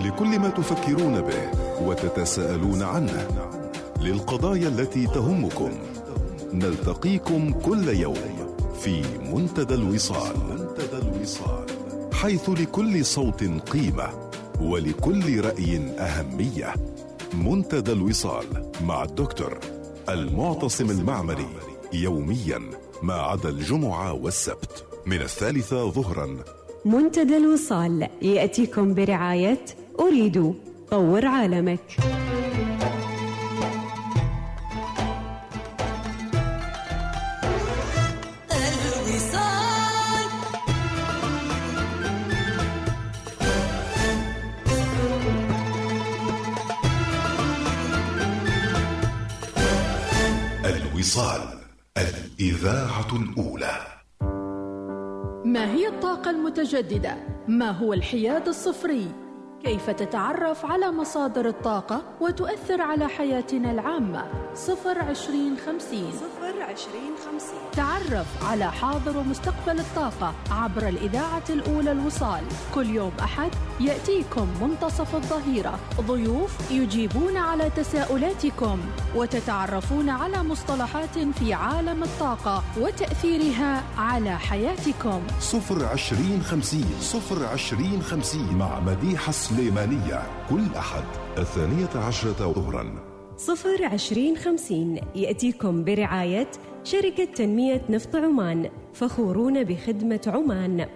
[0.00, 1.50] لكل ما تفكرون به
[1.86, 3.28] وتتساءلون عنه
[4.00, 5.70] للقضايا التي تهمكم
[6.52, 9.02] نلتقيكم كل يوم في
[9.34, 11.66] منتدى الوصال منتدى الوصال.
[12.12, 14.08] حيث لكل صوت قيمة
[14.60, 16.74] ولكل رأي أهمية.
[17.34, 18.44] منتدى الوصال
[18.84, 19.58] مع الدكتور
[20.08, 21.48] المعتصم المعمري
[21.92, 22.60] يوميا.
[23.02, 24.84] ما عدا الجمعة والسبت.
[25.06, 26.36] من الثالثة ظهرا.
[26.84, 28.08] منتدى الوصال.
[28.22, 29.64] يأتيكم برعاية
[30.00, 30.54] أريد.
[30.90, 31.80] طور عالمك.
[38.52, 39.60] الوصال.
[50.64, 51.59] الوصال.
[52.00, 53.76] الإذاعة الأولى
[55.44, 57.16] ما هي الطاقة المتجددة؟
[57.48, 59.06] ما هو الحياد الصفري؟
[59.64, 67.60] كيف تتعرف على مصادر الطاقة وتؤثر على حياتنا العامة؟ صفر عشرين خمسين صفر عشرين خمسين.
[67.72, 72.44] تعرف على حاضر ومستقبل الطاقة عبر الإذاعة الأولى الوصال.
[72.74, 75.78] كل يوم أحد يأتيكم منتصف الظهيرة.
[76.00, 78.80] ضيوف يجيبون على تساؤلاتكم
[79.16, 85.22] وتتعرفون على مصطلحات في عالم الطاقة وتأثيرها على حياتكم.
[85.40, 90.22] صفر عشرين خمسين صفر عشرين خمسين مع مديحة سليمانية.
[90.50, 91.04] كل أحد
[91.38, 93.09] الثانية عشرة ظهرا.
[93.40, 96.50] صفر عشرين خمسين يأتيكم برعاية
[96.84, 100.86] شركة تنمية نفط عمان فخورون بخدمة عمان.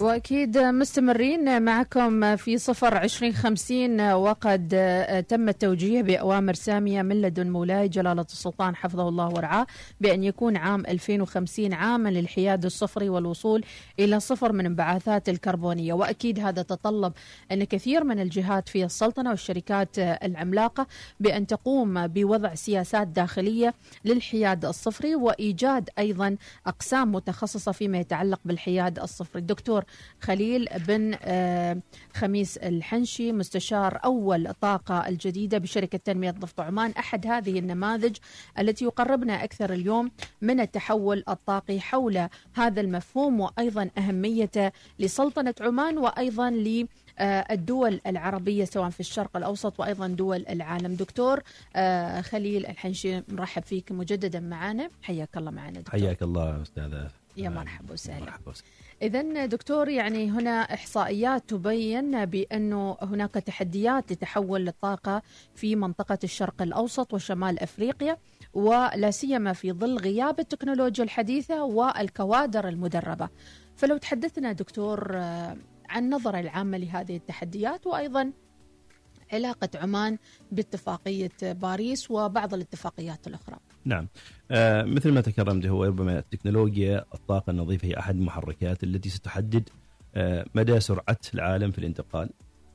[0.00, 4.68] وأكيد مستمرين معكم في صفر عشرين خمسين وقد
[5.28, 9.66] تم التوجيه بأوامر سامية من لدن مولاي جلالة السلطان حفظه الله ورعاه
[10.00, 13.64] بأن يكون عام 2050 عاما للحياد الصفري والوصول
[13.98, 15.92] إلى صفر من انبعاثات الكربونية.
[15.92, 17.12] وأكيد هذا تطلب
[17.52, 20.86] أن كثير من الجهات في السلطنة والشركات العملاقة
[21.20, 29.40] بأن تقوم بوضع سياسات داخلية للحياد الصفري وإيجاد أيضا أقسام متخصصة فيما يتعلق بالحياد الصفري.
[29.40, 29.84] الدكتور
[30.20, 31.76] خليل بن آه،
[32.14, 36.90] خميس الحنشي مستشار أول طاقة الجديدة بشركة تنمية نفط عمان.
[36.90, 38.16] أحد هذه النماذج
[38.58, 40.10] التي يقربنا أكثر اليوم
[40.42, 46.86] من التحول الطاقي حول هذا المفهوم وأيضا أهميته لسلطنة عمان وأيضا ل
[47.50, 50.94] الدول العربية سواء في الشرق الأوسط وأيضا دول العالم.
[50.94, 51.40] دكتور
[51.76, 54.90] آه، خليل الحنشي نرحب فيك مجددا معنا.
[55.02, 56.00] حياك الله معنا دكتور.
[56.00, 58.24] حياك الله أستاذة يا مرحبا وسهلا.
[58.24, 58.68] مرحبا وسهلا.
[59.02, 65.22] إذا دكتور يعني هنا إحصائيات تبين بأنه هناك تحديات لتحول الطاقة
[65.54, 68.16] في منطقة الشرق الأوسط وشمال أفريقيا
[68.54, 73.28] ولا سيما في ظل غياب التكنولوجيا الحديثة والكوادر المدربة.
[73.76, 75.56] فلو تحدثنا دكتور آه،
[75.88, 78.32] عن النظرة العامة لهذه التحديات وأيضا
[79.32, 80.18] علاقة عمان
[80.52, 83.56] باتفاقية باريس وبعض الاتفاقيات الأخرى.
[83.88, 84.08] نعم.
[84.50, 89.68] آه مثل ما تكرمت هو ربما التكنولوجيا الطاقة النظيفة هي أحد المحركات التي ستحدد
[90.14, 92.30] آه مدى سرعة العالم في الانتقال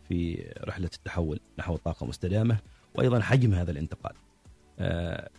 [0.09, 2.57] في رحلة التحول نحو طاقة مستدامة
[2.95, 4.13] وأيضا حجم هذا الانتقال.
[4.79, 5.29] آه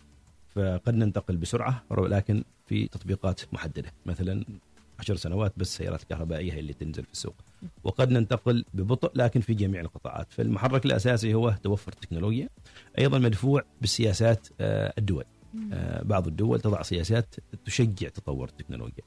[0.55, 4.45] فقد ننتقل بسرعة ولكن في تطبيقات محددة مثلا
[4.99, 7.35] عشر سنوات بس السيارات الكهربائية هي اللي تنزل في السوق.
[7.83, 10.33] وقد ننتقل ببطء لكن في جميع القطاعات.
[10.33, 12.49] فالمحرك الأساسي هو توفر التكنولوجيا
[12.99, 15.23] أيضا مدفوع بالسياسات آه، الدول
[16.01, 19.03] بعض الدول تضع سياسات تشجع تطور التكنولوجيا.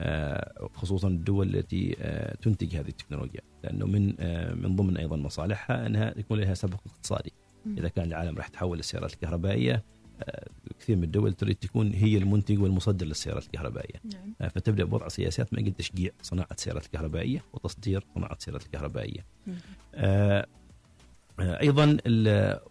[0.00, 1.96] آه، خصوصا الدول التي
[2.42, 3.40] تنتج هذه التكنولوجيا.
[3.64, 4.06] لأنه من
[4.62, 7.32] من ضمن أيضا مصالحها أنها يكون لها سبق اقتصادي.
[7.78, 9.84] إذا كان العالم راح تحول للسيارات الكهربائية
[10.80, 14.00] كثير من الدول تريد تكون هي المنتج والمصدر للسيارات الكهربائية.
[14.12, 14.34] نعم.
[14.40, 19.24] آه، فتبدأ بوضع سياسات من أجل تشجيع صناعة السيارات الكهربائية وتصدير صناعة السيارات الكهربائية.
[19.94, 20.46] آه
[21.40, 21.96] آه أيضا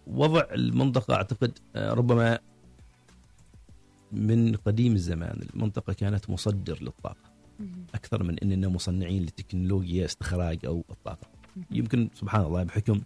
[0.08, 2.40] وضع المنطقة أعتقد آه ربما
[4.12, 5.41] من قديم الزمان.
[5.54, 7.32] المنطقة كانت مصدر للطاقة.
[7.95, 11.28] أكثر من إننا مصنعين لتكنولوجيا استخراج أو الطاقة.
[11.71, 13.02] يمكن سبحان الله بحكم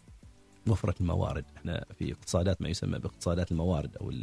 [0.67, 1.45] وفرة الموارد.
[1.57, 4.13] إحنا في اقتصادات ما يسمى باقتصادات الموارد أو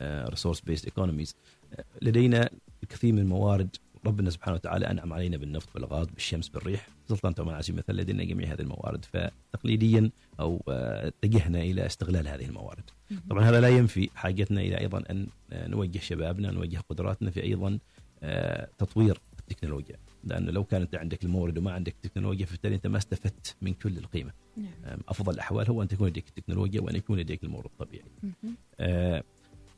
[0.00, 1.36] ال resource based economies
[2.02, 2.50] لدينا
[2.82, 3.76] الكثير من الموارد.
[4.06, 6.88] ربنا سبحانه وتعالى أنعم علينا بالنفط والغاز بالشمس بالريح.
[7.08, 9.04] سلطنه عمان على مثل لدينا جميع هذه الموارد.
[9.04, 12.90] فتقليديا أو آه، اتجهنا إلى استغلال هذه الموارد.
[13.30, 17.78] طبعا هذا لا ينفي حاجتنا إلى أيضا أن آه، نوجه شبابنا نوجه قدراتنا في أيضا
[18.22, 19.96] آه، تطوير التكنولوجيا.
[20.24, 24.32] لأنه لو كانت عندك المورد وما عندك تكنولوجيا فبالتالي أنت ما استفدت من كل القيمة.
[24.56, 24.98] نعم.
[25.08, 28.04] أفضل الأحوال هو أن تكون لديك التكنولوجيا وأن يكون لديك المورد الطبيعي.
[28.80, 29.22] آه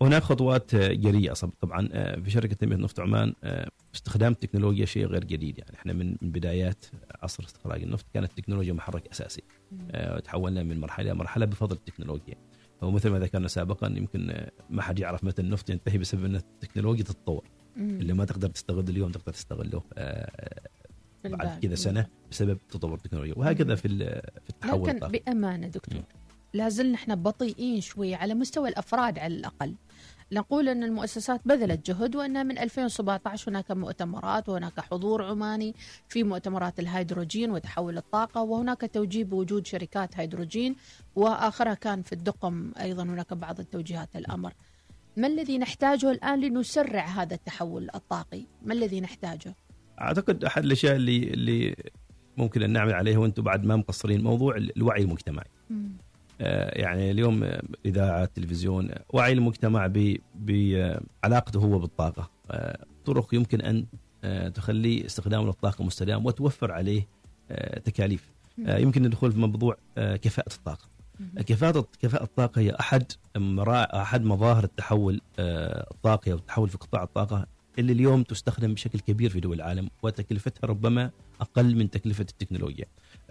[0.03, 1.33] هناك خطوات جريئة.
[1.33, 5.59] طبعا آه، في شركة تنمية نفط عمان آه، استخدام التكنولوجيا شيء غير جديد.
[5.59, 6.85] يعني إحنا من بدايات
[7.23, 9.43] عصر استخراج النفط كانت التكنولوجيا محرك أساسي.
[9.91, 12.35] آه، وتحولنا من مرحلة إلى مرحلة بفضل التكنولوجيا.
[12.83, 17.45] ومثل ما ذكرنا سابقا يمكن ما حد يعرف متى النفط ينتهي بسبب إن التكنولوجيا تتطور.
[17.77, 19.83] اللي ما تقدر تستغل اليوم تقدر تستغله
[21.25, 23.35] بعد كذا سنة بسبب تطور التكنولوجيا.
[23.37, 25.09] وهكذا في في التحول لكن.
[25.09, 26.03] بأمانة دكتور
[26.55, 29.75] لازلنا إحنا بطيئين شوي على مستوى الأفراد على الأقل.
[30.33, 35.75] نقول أن المؤسسات بذلت جهد وأن من 2017 هناك مؤتمرات وهناك حضور عماني
[36.09, 40.77] في مؤتمرات الهيدروجين وتحول الطاقة وهناك توجيه بوجود شركات هيدروجين
[41.17, 44.53] وآخرها كان في الدقم أيضا هناك بعض التوجيهات الأمر.
[45.17, 49.55] ما الذي نحتاجه الآن لنسرع هذا التحول الطاقي؟ ما الذي نحتاجه؟
[50.01, 51.77] أعتقد أحد الأشياء اللي اللي
[52.37, 55.47] ممكن أن نعمل عليها وأنتم بعد ما مقصرين موضوع الوعي المجتمعي.
[55.71, 55.75] آه،
[56.73, 57.51] يعني اليوم
[57.87, 59.93] إذاعة تلفزيون وعي المجتمع
[60.35, 62.31] بعلاقته هو بالطاقة.
[62.51, 63.87] آه، طرق يمكن أن
[64.25, 67.07] آه، تخلي استخدامه للطاقة مستدام وتوفر عليه
[67.85, 68.33] تكاليف.
[68.59, 70.89] يمكن الدخول في موضوع كفاءة الطاقة.
[71.47, 73.13] كفاءة كفاءة الطاقة هي أحد
[73.95, 77.47] أحد مظاهر التحول الطاقي أو التحول في قطاع الطاقة
[77.79, 82.85] اللي اليوم تستخدم بشكل كبير في دول العالم وتكلفتها ربما أقل من تكلفة التكنولوجيا.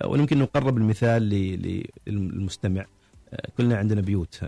[0.05, 1.29] ويمكن نقرب المثال
[2.07, 2.85] للمستمع
[3.57, 4.45] كلنا عندنا بيوت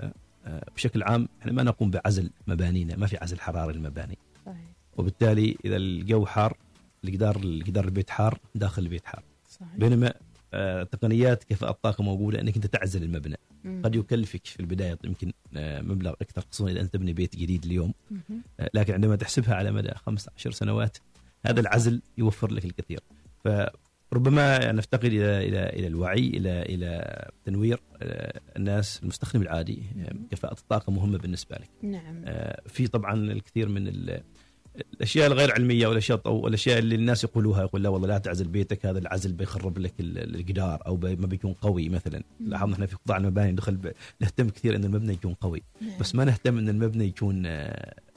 [0.76, 4.58] بشكل عام إحنا ما نقوم بعزل مبانينا ما في عزل حراري للمباني صحيح.
[4.98, 6.58] وبالتالي إذا الجو حار
[7.04, 9.78] الجدار الجدار البيت حار داخل البيت حار صحيح.
[9.78, 10.14] بينما
[10.54, 13.82] آه، تقنيات كفاءة الطاقة موجودة إنك أنت تعزل المبنى مم.
[13.86, 17.94] قد يكلفك في البداية يمكن آه، مبلغ أكثر خصوصا إذا أنت تبني بيت جديد اليوم
[18.12, 18.20] مم.
[18.60, 20.98] آه، لكن عندما تحسبها على مدى 15 سنوات
[21.46, 23.00] هذا العزل يوفر لك الكثير
[24.14, 30.54] ربما نفتقد إلى إلى إلى الوعي إلى إلى تنوير آه، الناس المستخدم العادي آه، كفاءة
[30.54, 31.70] الطاقة مهمة بالنسبة لك.
[31.82, 32.22] نعم.
[32.26, 34.24] آه، في طبعا الكثير من ال-
[34.94, 38.86] الأشياء الغير علمية والأشياء أو الاشياء اللي الناس يقولوها يقول لا والله لا تعزل بيتك
[38.86, 42.24] هذا العزل بيخرب لك ال- الجدار أو بي ما بيكون قوي مثلا.
[42.40, 45.64] لاحظنا إحنا في قطاع المباني ندخل نهتم كثير إن المبنى يكون قوي.
[45.82, 46.00] نعم.
[46.00, 47.42] بس ما نهتم إن المبنى يكون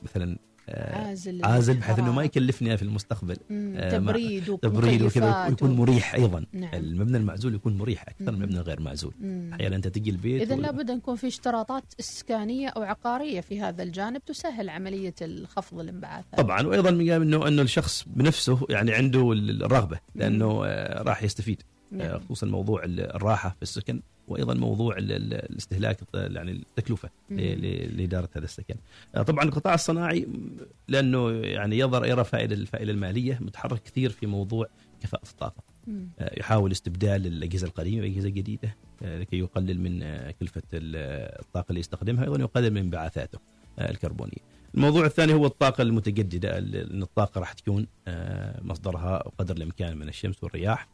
[0.03, 2.23] مثلا عازل عازل بحيث إنه ما.
[2.25, 6.75] يكلفني في المستقبل آه، تبريد تبريد وكذا ويكون مريح أيضا نعم.
[6.75, 8.37] المبنى المعزول يكون مريح أكثر من.
[8.43, 9.15] المبنى الغير معزول.
[9.53, 13.61] أحيانا أنت تجي البيت إذا و- لابد أن يكون في اشتراطات إسكانية أو عقارية في
[13.61, 19.33] هذا الجانب تسهل عملية خفض الانبعاثات طبعا وأيضا من انه إنه الشخص بنفسه يعني عنده
[19.33, 22.21] الرغبة لأنه آه، راح يستفيد آه، نعم.
[22.21, 28.45] خصوصا موضوع ال- الراحة في السكن وأيضا موضوع ال- ال- الاستهلاك يعني التكلفة لإدارة هذا
[28.45, 28.75] السكن.
[29.15, 30.27] آه، طبعا القطاع الصناعي
[30.89, 34.67] لأنه يعني يظهر يرى فائدة الفائده المالية متحرك كثير في موضوع
[35.03, 35.63] كفاءة الطاقة.
[36.19, 40.01] آه، يحاول استبدال الأجهزة القديمة بأجهزة جديدة آه، لكي يقلل من
[40.41, 43.39] كلفة ال- الطاقة اللي يستخدمها أيضا يقلل من انبعاثاته
[43.81, 44.57] الكربونية.
[44.75, 47.87] الموضوع الثاني هو الطاقة المتجددة ال- إن الطاقة راح تكون
[48.63, 50.89] مصدرها قدر الإمكان من الشمس والرياح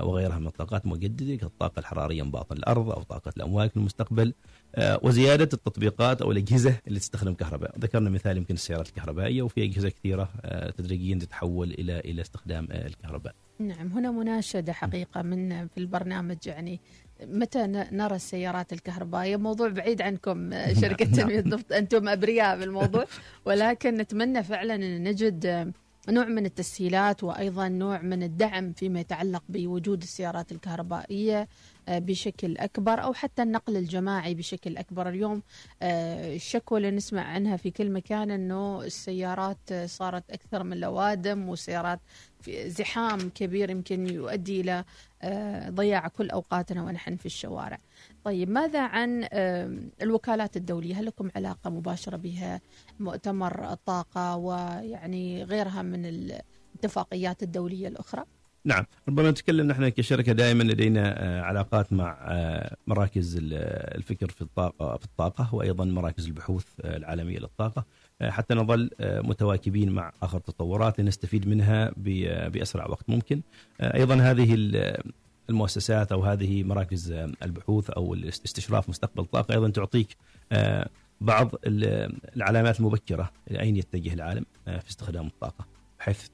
[0.00, 4.34] وغيرها من الطاقات المجدده كالطاقه الحرارية من باطن الأرض أو طاقة الأمواج في المستقبل.
[4.74, 9.88] آه، وزيادة التطبيقات أو الأجهزة اللي تستخدم كهرباء، ذكرنا مثال يمكن السيارات الكهربائية وفي أجهزة
[9.88, 13.34] كثيرة آه، تدريجيا تتحول إلى إلى استخدام آه، الكهرباء.
[13.58, 16.80] نعم هنا مناشدة حقيقة من في البرنامج يعني
[17.24, 21.14] متى نرى السيارات الكهربائية؟ موضوع بعيد عنكم آه، شركة نعم.
[21.14, 23.04] تنمية النفط أنتم أبرياء بالموضوع.
[23.46, 25.72] ولكن نتمنى فعلا أن نجد آه،
[26.10, 31.40] نوع من التسهيلات وأيضا نوع من الدعم فيما يتعلق بوجود السيارات الكهربائية.
[31.40, 31.48] آه،
[31.88, 35.42] بشكل أكبر أو حتى النقل الجماعي بشكل أكبر اليوم
[35.82, 41.48] آه، الشكوى اللي نسمع عنها في كل مكان أنه السيارات آه، صارت أكثر من لوادم
[41.48, 42.00] وسيارات
[42.40, 44.84] في زحام كبير يمكن يؤدي إلى
[45.22, 47.78] آه، ضياع كل أوقاتنا ونحن في الشوارع.
[48.24, 52.60] طيب ماذا عن آه، الوكالات الدولية؟ هل لكم علاقة مباشرة بها؟
[53.00, 58.24] مؤتمر الطاقه ويعني غيرها من الاتفاقيات الدولية الأخرى؟
[58.68, 63.54] نعم ربما نتكلم نحن كشركة دائما لدينا آه، علاقات مع آه، مراكز ال-
[63.96, 67.84] الفكر في الطاقة في الطاقة وأيضا مراكز البحوث آه، العالمية للطاقة
[68.22, 73.40] آه، حتى نظل آه، متواكبين مع آخر التطورات لنستفيد منها آه، بأسرع وقت ممكن.
[73.80, 75.02] آه، أيضا هذه ال-
[75.50, 80.16] المؤسسات أو هذه مراكز آه، البحوث أو الاستشراف مستقبل الطاقه أيضا تعطيك
[80.52, 80.88] آه،
[81.20, 85.66] بعض ال- العلامات المبكرة لأين يتجه العالم آه، في استخدام الطاقة
[85.98, 86.26] بحيث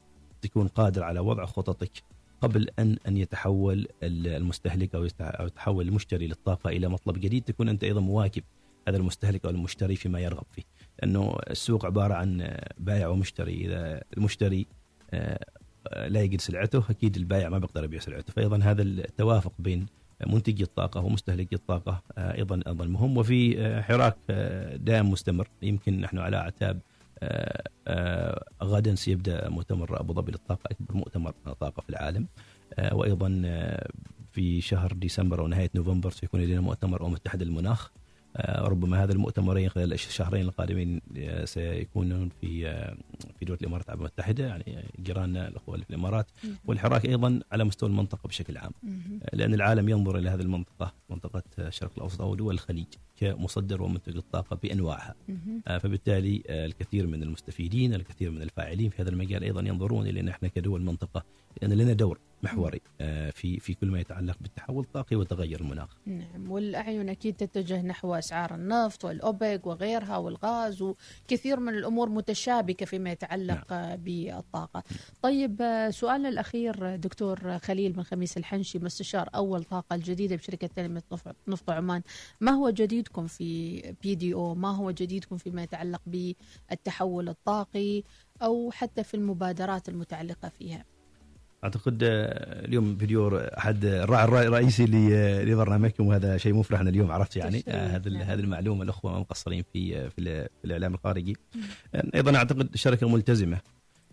[0.43, 1.91] تكون قادر على وضع خططك
[2.41, 7.85] قبل ان أن يتحول المستهلك أو أو يتحول المشتري للطاقة إلى مطلب جديد تكون أنت
[7.85, 8.43] أيضا مواكب
[8.89, 10.63] هذا المستهلك أو المشتري فيما يرغب فيه.
[10.99, 13.65] لأنه السوق عبارة عن بائع ومشتري.
[13.67, 14.67] إذا المشتري
[15.11, 15.39] آه،
[16.09, 18.33] لا يجد سلعته أكيد البائع ما بيقدر يبيع سلعته.
[18.33, 19.87] فايضا هذا التوافق بين
[20.27, 23.17] منتجي الطاقة ومستهلكي الطاقة آه، أيضا أيضا مهم.
[23.17, 24.17] وفي آه، حراك
[24.77, 25.49] دائم مستمر.
[25.63, 26.81] يمكن نحن على اعتاب
[28.63, 32.27] غدا سيبدأ مؤتمر أبو ظبي للطاقة أكبر مؤتمر طاقة في العالم.
[32.79, 33.89] آه، وأيضا آه،
[34.33, 38.04] في شهر ديسمبر أو نهاية نوفمبر سيكون لدينا مؤتمر الامم المتحده للمناخ آه،
[38.59, 42.97] ربما هذا المؤتمرين خلال الشهرين القادمين آه، سيكونون في آه،
[43.39, 46.27] في دولة الإمارات العربيه المتحدة يعني جيراننا الاخوه في الإمارات
[46.65, 48.73] والحراك أيضا على مستوى المنطقة بشكل عام.
[49.33, 54.59] لأن العالم ينظر إلى هذه المنطقة منطقة الشرق الأوسط أو دول الخليج كمصدر ومنتج الطاقة
[54.63, 55.15] بأنواعها.
[55.69, 60.21] آه، فبالتالي آه، الكثير من المستفيدين الكثير من الفاعلين في هذا المجال أيضا ينظرون إلى
[60.21, 61.25] إن إحنا كدول منطقة
[61.63, 65.97] لأن لنا دور محوري آه، في في كل ما يتعلق بالتحول الطاقي وتغير المناخ.
[66.07, 73.11] نعم والأعين أكيد تتجه نحو أسعار النفط والأوبك وغيرها والغاز وكثير من الأمور متشابكة فيما
[73.11, 73.97] يتعلق نعم.
[73.97, 74.83] بالطاقة
[75.23, 80.67] طيب آه، سؤالنا الأخير آه، دكتور خليل بن خميس الحنشي مستشار أول طاقة الجديدة بشركة
[80.67, 81.03] تنمية
[81.49, 82.03] نفط- عمان
[82.41, 86.01] ما هو جديدكم في بي دي أو ما هو جديدكم فيما يتعلق
[86.71, 88.03] بالتحول الطاقي
[88.43, 90.85] أو حتى في المبادرات المتعلقة فيها
[91.65, 94.87] أعتقد آه، اليوم فيديو أحد الراعي الراعي الرئيسي
[95.45, 98.23] لبرنامجكم وهذا شيء مفرح أنا اليوم عرفت يعني آه، هذا نعم.
[98.23, 101.37] هذه المعلومة الأخوة ما مقصرين في آه، في, ال- في الإعلام الخارجي.
[101.95, 103.61] آه، أيضا أعتقد الشركة ملتزمة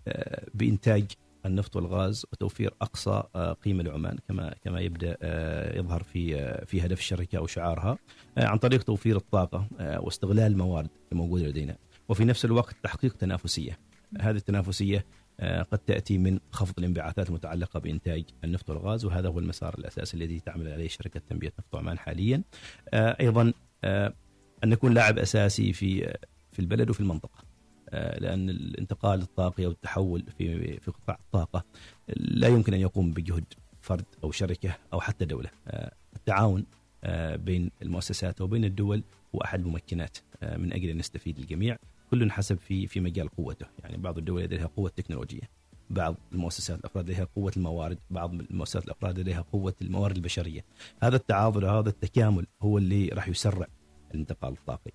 [0.07, 1.05] آه، بإنتاج
[1.45, 6.86] النفط والغاز وتوفير أقصى آه، قيمة لعمان كما كما يبدأ آه، يظهر في آه، في
[6.86, 7.97] هدف الشركة أو شعارها
[8.38, 11.75] آه، عن طريق توفير الطاقة آه، واستغلال الموارد الموجودة لدينا
[12.09, 13.80] وفي نفس الوقت تحقيق تنافسية.
[14.21, 15.03] هذه التنافسية آه،
[15.41, 20.67] قد تأتي من خفض الانبعاثات المتعلقة بإنتاج النفط والغاز وهذا هو المسار الأساسي الذي تعمل
[20.71, 22.43] عليه شركة تنبية نفط عمان حاليا.
[22.93, 24.13] آه، أيضا آه،
[24.63, 26.17] أن نكون لاعب أساسي في آه،
[26.51, 27.43] في البلد وفي المنطقة.
[27.89, 31.65] آه، لأن الانتقال الطاقي أو التحول في في قطاع الطاقة
[32.17, 33.45] لا يمكن أن يقوم بجهد
[33.81, 36.65] فرد أو شركة أو حتى دولة آه، التعاون
[37.03, 39.03] آه، بين المؤسسات وبين الدول
[39.35, 41.77] هو أحد الممكنات آه، من أجل أن نستفيد الجميع
[42.12, 43.66] كل حسب في في مجال قوته.
[43.84, 45.49] يعني بعض الدول لديها قوة تكنولوجية
[45.89, 50.66] بعض المؤسسات الأفراد لديها قوة الموارد بعض المؤسسات الأفراد لديها قوة الموارد البشرية.
[51.03, 53.68] هذا التعاضد وهذا التكامل هو اللي راح يسرع
[54.12, 54.91] الانتقال الطاقي.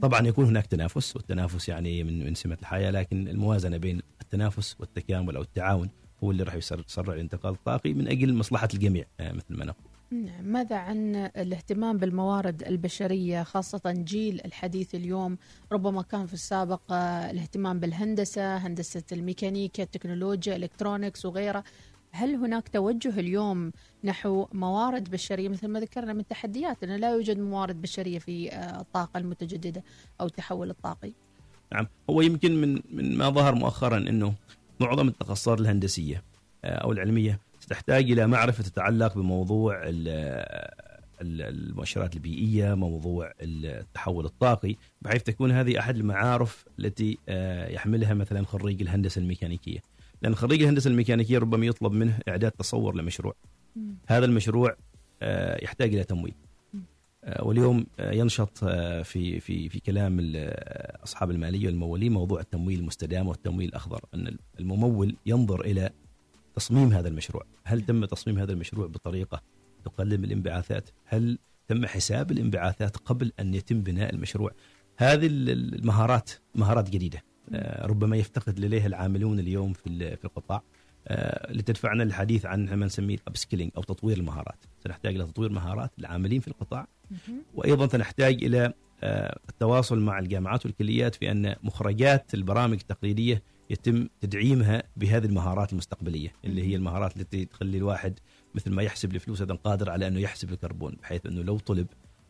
[0.00, 5.36] طبعا يكون هناك تنافس والتنافس يعني من من سمة الحياة لكن الموازنة بين التنافس والتكامل
[5.36, 5.90] أو التعاون
[6.24, 9.87] هو اللي راح يسرع الانتقال الطاقي من أجل مصلحة الجميع مثل ما نقول.
[10.10, 15.38] نعم ماذا عن الاهتمام بالموارد البشرية خاصة جيل الحديث اليوم؟
[15.72, 16.92] ربما كان في السابق
[17.30, 21.64] الاهتمام بالهندسة هندسة الميكانيكا التكنولوجيا الكترونكس وغيرها.
[22.12, 23.72] هل هناك توجه اليوم
[24.04, 29.18] نحو موارد بشرية؟ مثل ما ذكرنا من تحديات أنه لا يوجد موارد بشرية في الطاقة
[29.18, 29.82] المتجددة
[30.20, 31.12] أو التحول الطاقي.
[31.72, 34.34] نعم هو يمكن من من ما ظهر مؤخرا أنه
[34.80, 36.22] معظم التخصصات الهندسية
[36.64, 39.82] أو العلمية تحتاج إلى معرفة تتعلق بموضوع
[41.20, 47.18] المؤشرات البيئية، موضوع التحول الطاقي، بحيث تكون هذه أحد المعارف التي
[47.74, 49.78] يحملها مثلا خريج الهندسة الميكانيكية.
[50.22, 53.34] لأن خريج الهندسة الميكانيكية ربما يطلب منه إعداد تصور لمشروع.
[54.06, 54.76] هذا المشروع
[55.62, 56.34] يحتاج إلى تمويل.
[57.42, 58.58] واليوم ينشط
[59.04, 60.18] في في في كلام
[61.04, 65.90] أصحاب المالية والممولين موضوع التمويل المستدام والتمويل الأخضر أن الممول ينظر إلى
[66.58, 69.42] تصميم هذا المشروع؟ هل تم تصميم هذا المشروع بطريقة
[69.84, 71.38] تقلل من الانبعاثات؟ هل
[71.68, 74.50] تم حساب الانبعاثات قبل أن يتم بناء المشروع؟
[74.96, 77.22] هذه المهارات مهارات جديدة.
[77.80, 80.62] ربما يفتقد لديها العاملون اليوم في في القطاع.
[81.50, 84.64] لتدفعنا للحديث عن ما نسميه ال upskilling أو تطوير المهارات.
[84.84, 86.86] سنحتاج إلى تطوير مهارات العاملين في القطاع.
[87.54, 88.72] وأيضا سنحتاج إلى
[89.48, 96.62] التواصل مع الجامعات والكليات في أن مخرجات البرامج التقليدية يتم تدعيمها بهذه المهارات المستقبلية اللي
[96.62, 98.18] هي المهارات التي تخلي الواحد
[98.54, 101.86] مثل ما يحسب الفلوس أيضا قادر على أنه يحسب الكربون بحيث أنه لو طلب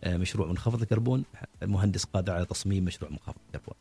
[0.07, 1.24] مشروع منخفض الكربون
[1.62, 3.74] المهندس قادر على تصميم مشروع منخفض الكربون.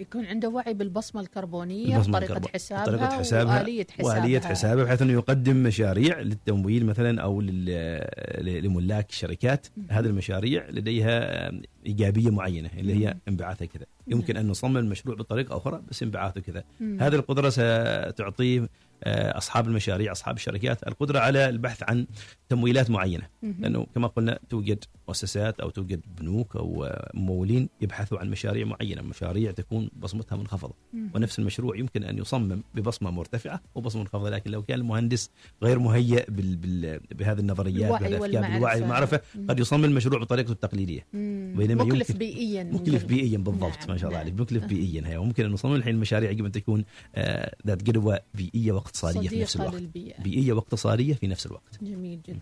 [0.00, 4.20] يكون عنده وعي بالبصمة الكربونية وطريقه حسابها طريقه حسابها وآلية حسابها.
[4.20, 7.40] وآلية حسابها بحيث إنه يقدم مشاريع للتمويل مثلا أو
[8.40, 9.66] لملاك الشركات.
[9.88, 11.50] هذه المشاريع لديها
[11.86, 13.86] إيجابية معينة اللي هي انبعاثها كذا.
[14.06, 16.64] يمكن أن نصمم المشروع بطريقة أخرى بس انبعاثه كذا.
[16.80, 18.68] هذه القدرة ستعطيه
[19.06, 22.06] أصحاب المشاريع أصحاب الشركات القدرة على البحث عن
[22.48, 23.28] تمويلات معينة.
[23.42, 29.02] لأنه كما قلنا توجد مؤسسات أو توجد بنوك أو ممولين يبحثوا عن مشاريع معينة.
[29.02, 30.74] مشاريع تكون بصمتها منخفضة.
[31.14, 35.30] ونفس المشروع يمكن أن يصمم ببصمة مرتفعة وبصمه منخفضة لكن لو كان المهندس
[35.62, 41.06] غير مهيئ بال بال بهذه النظريات بالافكار بالوعي والمعرفة قد يصمم المشروع بطريقته التقليدية.
[41.12, 44.40] بينما مكلف يمكن بيئيا مكلف بيئيا بالضبط نعم ما شاء الله عليك.
[44.40, 45.16] مكلف بيئيا هي.
[45.16, 46.84] وممكن أن نصمم الحين المشاريع يجب أن تكون
[47.66, 49.74] ذات جدوى بيئية واقتصادية في نفس الوقت.
[49.74, 50.22] للبيئة.
[50.22, 51.78] بيئية واقتصادية في نفس الوقت.
[51.82, 52.34] جميل جدا.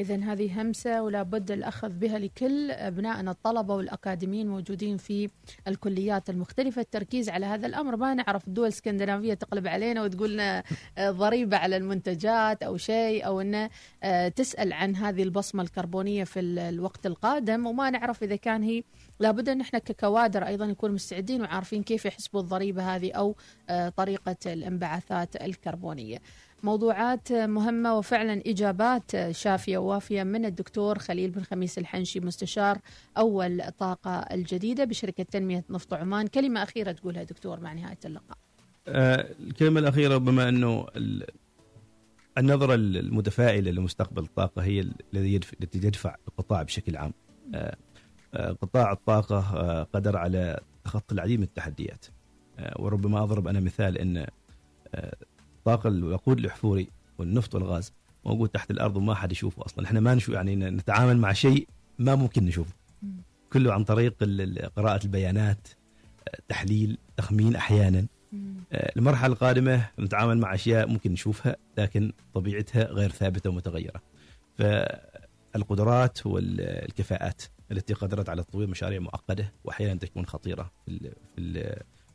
[0.00, 5.30] اذا هذه همسة ولا بد الأخذ بها لكل أبنائنا الطلبة والأكاديميين موجودين في
[5.68, 6.80] الكليات المختلفة.
[6.80, 10.62] التركيز على هذا الأمر ما نعرف الدول الإسكندنافية تقلب علينا وتقول لنا
[11.00, 13.70] ضريبة على المنتجات أو شيء أو إنه
[14.28, 17.66] تسأل عن هذه البصمة الكربونية في الوقت القادم.
[17.66, 18.82] وما نعرف إذا كان هي
[19.20, 23.36] لابد إن إحنا ككوادر أيضا نكون مستعدين وعارفين كيف يحسبوا الضريبة هذه أو
[23.96, 26.18] طريقة الانبعاثات الكربونية.
[26.62, 32.78] موضوعات مهمة وفعلا إجابات شافية ووافية من الدكتور خليل بن خميس الحنشي مستشار
[33.18, 36.26] أول طاقة الجديدة بشركة تنمية نفط عمان.
[36.26, 38.38] كلمة أخيرة تقولها دكتور مع نهاية اللقاء.
[38.88, 40.86] آه الكلمة الأخيرة بما أنه
[42.38, 44.80] النظرة المتفائلة لمستقبل الطاقة هي
[45.14, 47.12] التي تدفع القطاع بشكل عام.
[47.54, 47.76] آه
[48.34, 52.04] قطاع الطاقة قدر على تخطي العديد من التحديات.
[52.78, 54.26] وربما أضرب أنا مثال أن
[55.68, 56.88] الطاقة الوقود الأحفوري
[57.18, 57.92] والنفط والغاز.
[58.24, 59.84] موجود تحت الأرض وما حد يشوفه أصلا.
[59.84, 62.74] إحنا ما نشوف يعني نتعامل مع شيء ما ممكن نشوفه.
[63.52, 64.14] كله عن طريق
[64.76, 65.68] قراءة البيانات
[66.48, 68.06] تحليل تخمين أحيانا.
[68.72, 74.02] المرحلة القادمة نتعامل مع أشياء ممكن نشوفها لكن طبيعتها غير ثابتة ومتغيرة.
[74.58, 77.42] فالقدرات والكفاءات
[77.72, 81.12] التي قدرت على تطوير مشاريع معقدة واحيانا تكون خطيرة في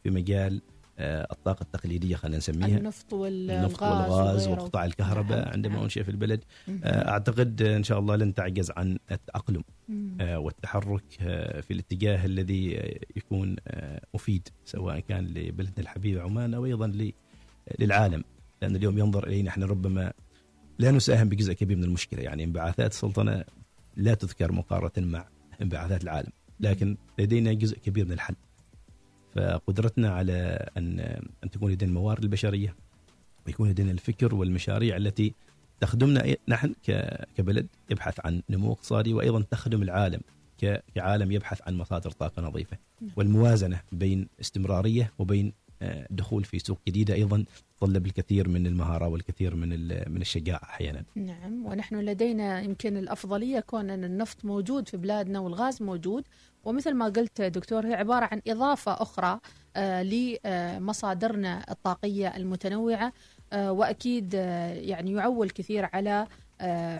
[0.04, 0.62] في مجال
[1.00, 2.78] الطاقة التقليدية خلينا نسميها.
[2.78, 6.44] النفط والغاز, النفط والغاز وقطاع الكهرباء عندما أنشئ في البلد.
[6.84, 9.64] أعتقد إن شاء الله لن تعجز عن التأقلم
[10.20, 11.04] والتحرك
[11.62, 12.72] في الاتجاه الذي
[13.16, 13.56] يكون
[14.14, 16.94] مفيد سواء كان لبلدنا الحبيب عمان أو أيضا
[17.80, 18.24] للعالم.
[18.62, 20.14] لأن اليوم ينظر إلينا إحنا ربما
[20.80, 22.22] لا نساهم بجزء كبير من المشكلة.
[22.22, 23.44] يعني انبعاثات السلطنة
[23.96, 25.28] لا تذكر مقارنة مع
[25.62, 28.36] انبعاثات العالم لكن لدينا جزء كبير من الحل.
[29.36, 31.00] فقدرتنا على ان
[31.44, 32.76] أن تكون لدينا الموارد البشرية
[33.48, 35.34] ويكون لدينا الفكر والمشاريع التي
[35.80, 36.24] تخدمنا.
[36.34, 36.74] أي- نحن
[37.38, 40.22] كبلد يبحث عن نمو اقتصادي وأيضا تخدم العالم
[40.96, 42.78] كعالم يبحث عن مصادر طاقة نظيفة.
[43.16, 47.46] والموازنة بين استمرارية وبين آه، دخول في سوق جديدة أيضا
[47.78, 49.70] تتطلب الكثير من المهارة والكثير من
[50.12, 51.04] من الشجاعة أحيانا.
[51.16, 56.24] نعم ونحن لدينا يمكن الأفضلية كون أن النفط موجود في بلادنا والغاز موجود
[56.64, 59.40] ومثل ما قلت دكتور هي عبارة عن إضافة أخرى
[59.76, 63.14] آه، لمصادرنا الطاقية المتنوعة
[63.54, 66.28] آه، وأكيد آه، يعني يعول كثير على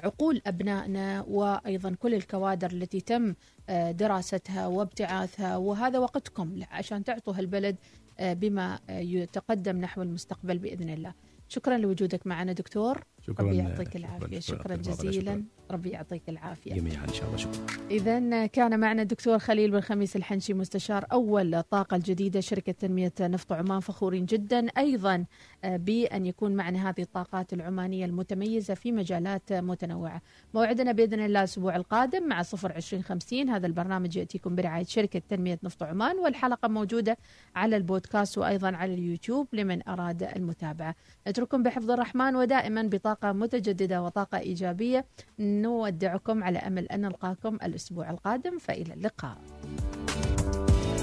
[0.04, 3.36] عقول أبنائنا وأيضا كل الكوادر التي تم
[3.70, 5.58] دراستها وابتعاثها.
[5.58, 7.76] وهذا وقتكم عشان تعطوا هالبلد
[8.20, 11.14] بما يتقدم نحو المستقبل بإذن الله.
[11.50, 13.04] شكرا لوجودك معنا دكتور.
[13.28, 14.40] شكرا ربي يعطيك العافية.
[14.40, 15.32] شكرا شكراً جزيلا.
[15.32, 15.44] شكراً.
[15.72, 16.74] ربي يعطيك العافية.
[16.74, 17.38] جميعا إن شاء الله.
[17.38, 17.66] شكرا.
[17.92, 23.52] إذا كان معنا الدكتور خليل بن خميس الحنشي مستشار أول الطاقة الجديدة شركة تنمية نفط
[23.54, 24.68] عمان فخورين جدا.
[24.78, 25.26] أيضا
[25.64, 30.22] آه، بأن يكون معنا هذه الطاقات العمانية المتميزة في مجالات متنوعة.
[30.54, 33.50] موعدنا بإذن الله الأسبوع القادم مع صفر عشرين خمسين.
[33.50, 37.18] هذا البرنامج يأتيكم برعاية شركة تنمية نفط عمان والحلقة موجودة
[37.56, 40.96] على البودكاست وأيضا على اليوتيوب لمن أراد المتابعة.
[41.28, 42.84] نترككم بحفظ الرحمن ودائما
[43.14, 45.06] بطاقة متجددة وطاقة إيجابية
[45.40, 49.38] نودعكم على أمل أن نلقاكم الأسبوع القادم فإلى اللقاء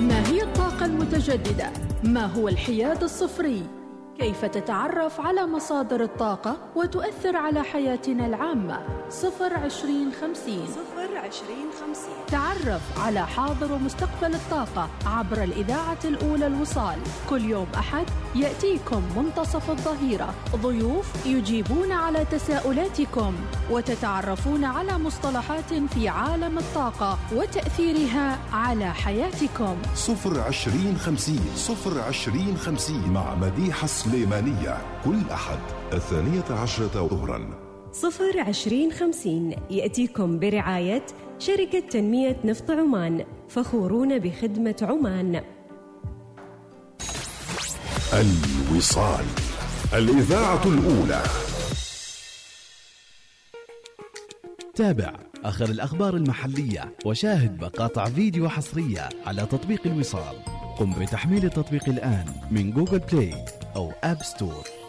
[0.00, 1.70] ما هي الطاقة المتجددة؟
[2.04, 3.62] ما هو الحياد الصفري؟
[4.18, 12.26] كيف تتعرف على مصادر الطاقة وتؤثر على حياتنا العامة؟ صفر عشرين خمسين صفر عشرين خمسين.
[12.26, 16.98] تعرف على حاضر ومستقبل الطاقة عبر الإذاعة الأولى الوصال.
[17.30, 20.34] كل يوم أحد يأتيكم منتصف الظهيرة.
[20.56, 23.34] ضيوف يجيبون على تساؤلاتكم
[23.70, 29.76] وتتعرفون على مصطلحات في عالم الطاقة وتأثيرها على حياتكم.
[29.94, 34.78] صفر عشرين خمسين صفر عشرين خمسين مع مديحة سليمانية.
[35.04, 35.58] كل أحد
[35.92, 37.69] الثانية عشرة ظهرا.
[37.92, 39.56] صفر عشرين خمسين.
[39.70, 41.06] يأتيكم برعاية
[41.38, 43.24] شركة تنمية نفط عمان.
[43.48, 45.42] فخورون بخدمة عمان.
[48.12, 49.24] الوصال.
[49.94, 51.22] الإذاعة الأولى.
[54.74, 55.12] تابع.
[55.44, 60.36] آخر الأخبار المحلية وشاهد مقاطع فيديو حصرية على تطبيق الوصال.
[60.78, 63.34] قم بتحميل التطبيق الآن من Google Play
[63.76, 64.79] أو آب ستور